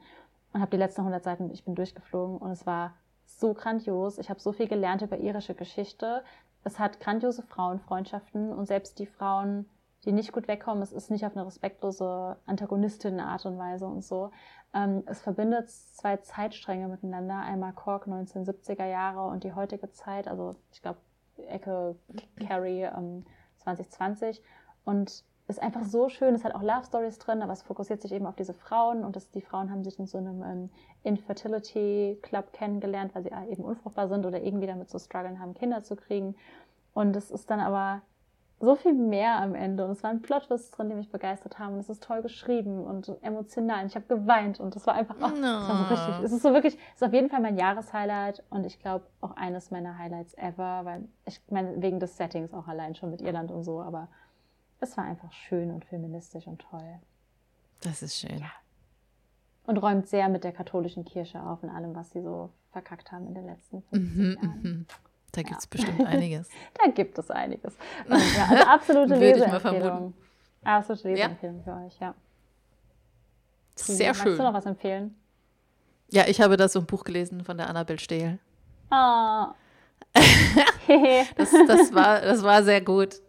[0.54, 2.38] Und habe die letzten 100 Seiten, ich bin durchgeflogen.
[2.38, 2.93] Und es war
[3.26, 4.18] so grandios.
[4.18, 6.24] Ich habe so viel gelernt über irische Geschichte.
[6.64, 9.70] Es hat grandiose Frauenfreundschaften und selbst die Frauen,
[10.06, 14.32] die nicht gut wegkommen, es ist nicht auf eine respektlose Antagonistin-Art und Weise und so.
[14.74, 17.38] Ähm, es verbindet zwei Zeitstränge miteinander.
[17.38, 21.00] Einmal Cork 1970er Jahre und die heutige Zeit, also ich glaube
[21.47, 21.95] Ecke
[22.45, 23.26] Carrie ähm,
[23.58, 24.41] 2020.
[24.84, 26.36] Und ist einfach so schön.
[26.36, 29.16] Es hat auch Love Stories drin, aber es fokussiert sich eben auf diese Frauen und
[29.16, 30.70] das, die Frauen haben sich in so einem ähm,
[31.04, 35.84] Infertility Club kennengelernt, weil sie eben unfruchtbar sind oder irgendwie damit zu strugglen haben, Kinder
[35.84, 36.36] zu kriegen.
[36.93, 38.02] Und es ist dann aber
[38.62, 41.80] so viel mehr am Ende und es waren Plot-Twists drin, die mich begeistert haben und
[41.80, 43.84] es ist toll geschrieben und emotional.
[43.84, 46.26] Und ich habe geweint und das war einfach, oh, das war so richtig.
[46.26, 49.36] Es ist so wirklich, es ist auf jeden Fall mein Jahreshighlight und ich glaube auch
[49.38, 53.50] eines meiner Highlights ever, weil ich meine, wegen des Settings auch allein schon mit Irland
[53.52, 54.10] und so, aber
[54.82, 56.99] es war einfach schön und feministisch und toll.
[57.82, 58.39] Das ist schön.
[58.39, 58.51] Ja.
[59.65, 63.27] Und räumt sehr mit der katholischen Kirche auf und allem, was sie so verkackt haben
[63.27, 64.59] in den letzten 50 Mhm, Jahren.
[64.61, 64.86] mhm.
[65.32, 66.49] Da gibt es bestimmt einiges.
[66.84, 67.75] Da gibt es einiges.
[68.07, 69.82] Und, ja, also absolute Würde ich mal Leseempfehlung.
[69.82, 70.13] vermuten.
[70.63, 72.15] Absolute Leseempfehlung für euch, ja.
[73.75, 74.38] Sehr Magst schön.
[74.38, 75.15] du noch was empfehlen?
[76.09, 78.39] Ja, ich habe da so ein Buch gelesen von der Annabel Stehl.
[78.89, 79.53] Ah.
[81.38, 83.21] Das, das, war, das war sehr gut.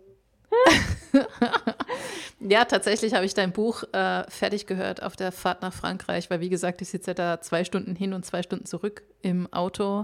[2.40, 6.40] ja, tatsächlich habe ich dein Buch äh, fertig gehört auf der Fahrt nach Frankreich, weil
[6.40, 10.00] wie gesagt, ich sitze ja da zwei Stunden hin und zwei Stunden zurück im Auto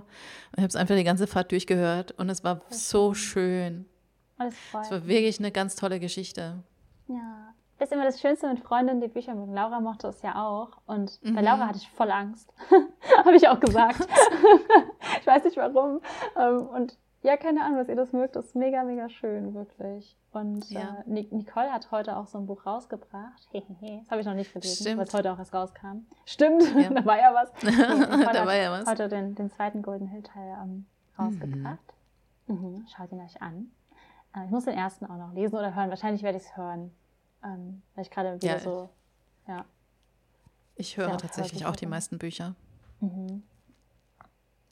[0.52, 3.86] und habe es einfach die ganze Fahrt durchgehört und es war so schön.
[4.38, 6.62] Alles Es freut war wirklich eine ganz tolle Geschichte.
[7.08, 7.52] Ja.
[7.78, 10.78] Das ist immer das Schönste mit Freundinnen, die Bücher mit Laura mochte es ja auch.
[10.86, 11.38] Und bei Mhm.
[11.44, 12.50] Laura hatte ich voll Angst.
[13.18, 14.00] Habe ich auch gesagt.
[15.20, 16.00] ich weiß nicht warum.
[16.38, 16.96] Ähm, Und
[17.26, 18.36] ja, keine Ahnung, dass ihr das mögt.
[18.36, 20.16] Das ist mega, mega schön, wirklich.
[20.32, 20.98] Und Ja.
[21.06, 23.48] äh, Nic- Nicole hat heute auch so ein Buch rausgebracht.
[23.52, 26.06] Das habe ich noch nicht gelesen, weil es heute auch erst rauskam.
[26.24, 26.90] Stimmt, Ja.
[26.90, 27.50] da war ja was.
[27.62, 28.86] Da war ja was.
[28.88, 30.86] Heute den, den zweiten Golden Hill Teil ähm,
[31.18, 31.78] rausgebracht.
[32.46, 32.86] Mhm.
[32.94, 33.70] Schaut ihn euch an.
[34.34, 35.90] Äh, ich muss den ersten auch noch lesen oder hören.
[35.90, 36.92] Wahrscheinlich werde ich es hören.
[37.44, 38.58] Ähm, weil ich gerade wieder Ja.
[38.60, 38.88] so.
[39.48, 39.64] Ja.
[40.76, 42.54] Ich höre tatsächlich auch die meisten Bücher.
[43.00, 43.42] Mhm.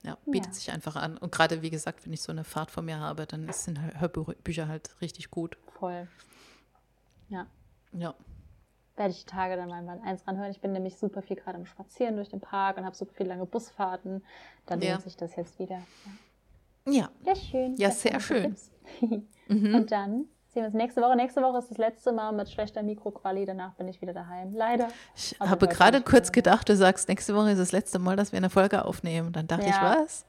[0.05, 0.53] Ja, bietet Ja.
[0.55, 1.17] sich einfach an.
[1.17, 4.69] Und gerade wie gesagt, wenn ich so eine Fahrt vor mir habe, dann sind Hörbücher
[4.69, 5.57] halt richtig gut.
[5.79, 6.07] Voll.
[7.31, 7.47] Ja.
[7.93, 8.15] Ja.
[8.97, 10.51] Werde ich die Tage dann mal in 1 ranhören.
[10.51, 13.31] Ich bin nämlich super viel gerade am Spazieren durch den Park und habe super viele
[13.31, 14.23] lange Busfahrten.
[14.67, 14.93] Dann Ja.
[14.93, 15.81] lohnt sich das jetzt wieder.
[16.87, 17.11] Ja.
[17.25, 17.75] Ja, schön.
[17.77, 18.57] Ja, sehr schön.
[19.49, 19.75] Mhm.
[19.75, 20.25] Und dann
[20.55, 21.17] sehen uns nächste Woche.
[21.17, 23.45] Nächste Woche ist das letzte Mal mit schlechter Mikroquali.
[23.45, 24.55] Danach bin ich wieder daheim.
[24.55, 24.89] Leider.
[25.15, 28.33] Ich Also habe gerade kurz gedacht, du sagst, nächste Woche ist das letzte Mal, dass
[28.33, 29.33] wir eine Folge aufnehmen.
[29.33, 29.97] Dann dachte ich, Ja.
[30.01, 30.25] was?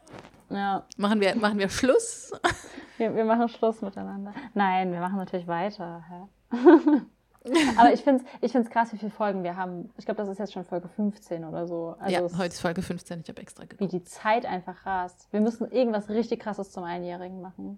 [0.50, 2.32] Ja, Machen wir, machen wir Schluss?
[2.98, 4.34] wir, wir machen Schluss miteinander.
[4.54, 6.04] Nein, wir machen natürlich weiter.
[7.78, 9.92] Aber ich finde es ich find's krass, wie viele Folgen wir haben.
[9.98, 11.96] Ich glaube, das ist jetzt schon Folge 15 oder so.
[12.00, 13.92] Also ja, heute ist Folge 15, ich habe extra wie geguckt.
[13.92, 15.28] die Zeit einfach rast.
[15.32, 17.78] Wir müssen irgendwas richtig krasses zum Einjährigen machen.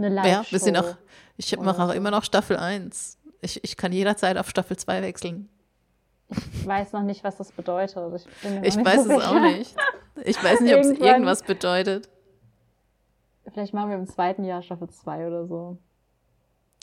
[0.00, 0.96] Eine live Ja, wir sind auch,
[1.36, 3.18] ich mache auch immer noch Staffel 1.
[3.42, 5.48] Ich, ich kann jederzeit auf Staffel 2 wechseln.
[6.28, 8.14] Ich weiß noch nicht, was das bedeutet.
[8.14, 9.76] Ich, noch Ich nicht weiß so es auch nicht.
[10.24, 12.08] Ich weiß nicht, ob es irgendwas bedeutet.
[13.52, 15.76] Vielleicht machen wir im zweiten Jahr Staffel 2 oder so.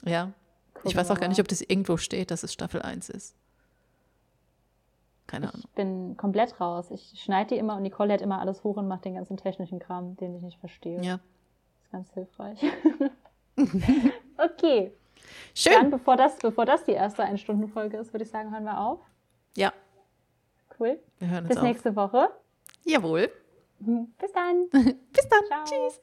[0.04, 0.32] Ja.
[0.74, 3.36] Gucken ich weiß auch gar nicht, ob das irgendwo steht, dass es Staffel 1 ist.
[5.28, 5.64] Keine Ahnung.
[5.66, 6.92] Ich bin komplett raus.
[6.92, 9.80] Ich schneide die immer und Nicole lädt immer alles hoch und macht den ganzen technischen
[9.80, 11.02] Kram, den ich nicht verstehe.
[11.02, 11.20] Ja.
[11.88, 12.60] Ist ganz hilfreich.
[14.38, 14.92] okay.
[15.64, 15.90] Dann, Schön.
[15.90, 19.00] bevor das, bevor das die erste Ein-Stunden-Folge ist, würde ich sagen, hören wir auf.
[19.56, 19.72] Ja,
[20.80, 21.00] Cool.
[21.20, 21.64] wir hören uns Bis auf.
[21.64, 22.30] nächste Woche.
[22.84, 23.32] Jawohl.
[23.80, 24.70] Bis dann.
[24.72, 25.46] Bis dann.
[25.48, 25.64] Ciao.
[25.66, 26.02] Tschüss.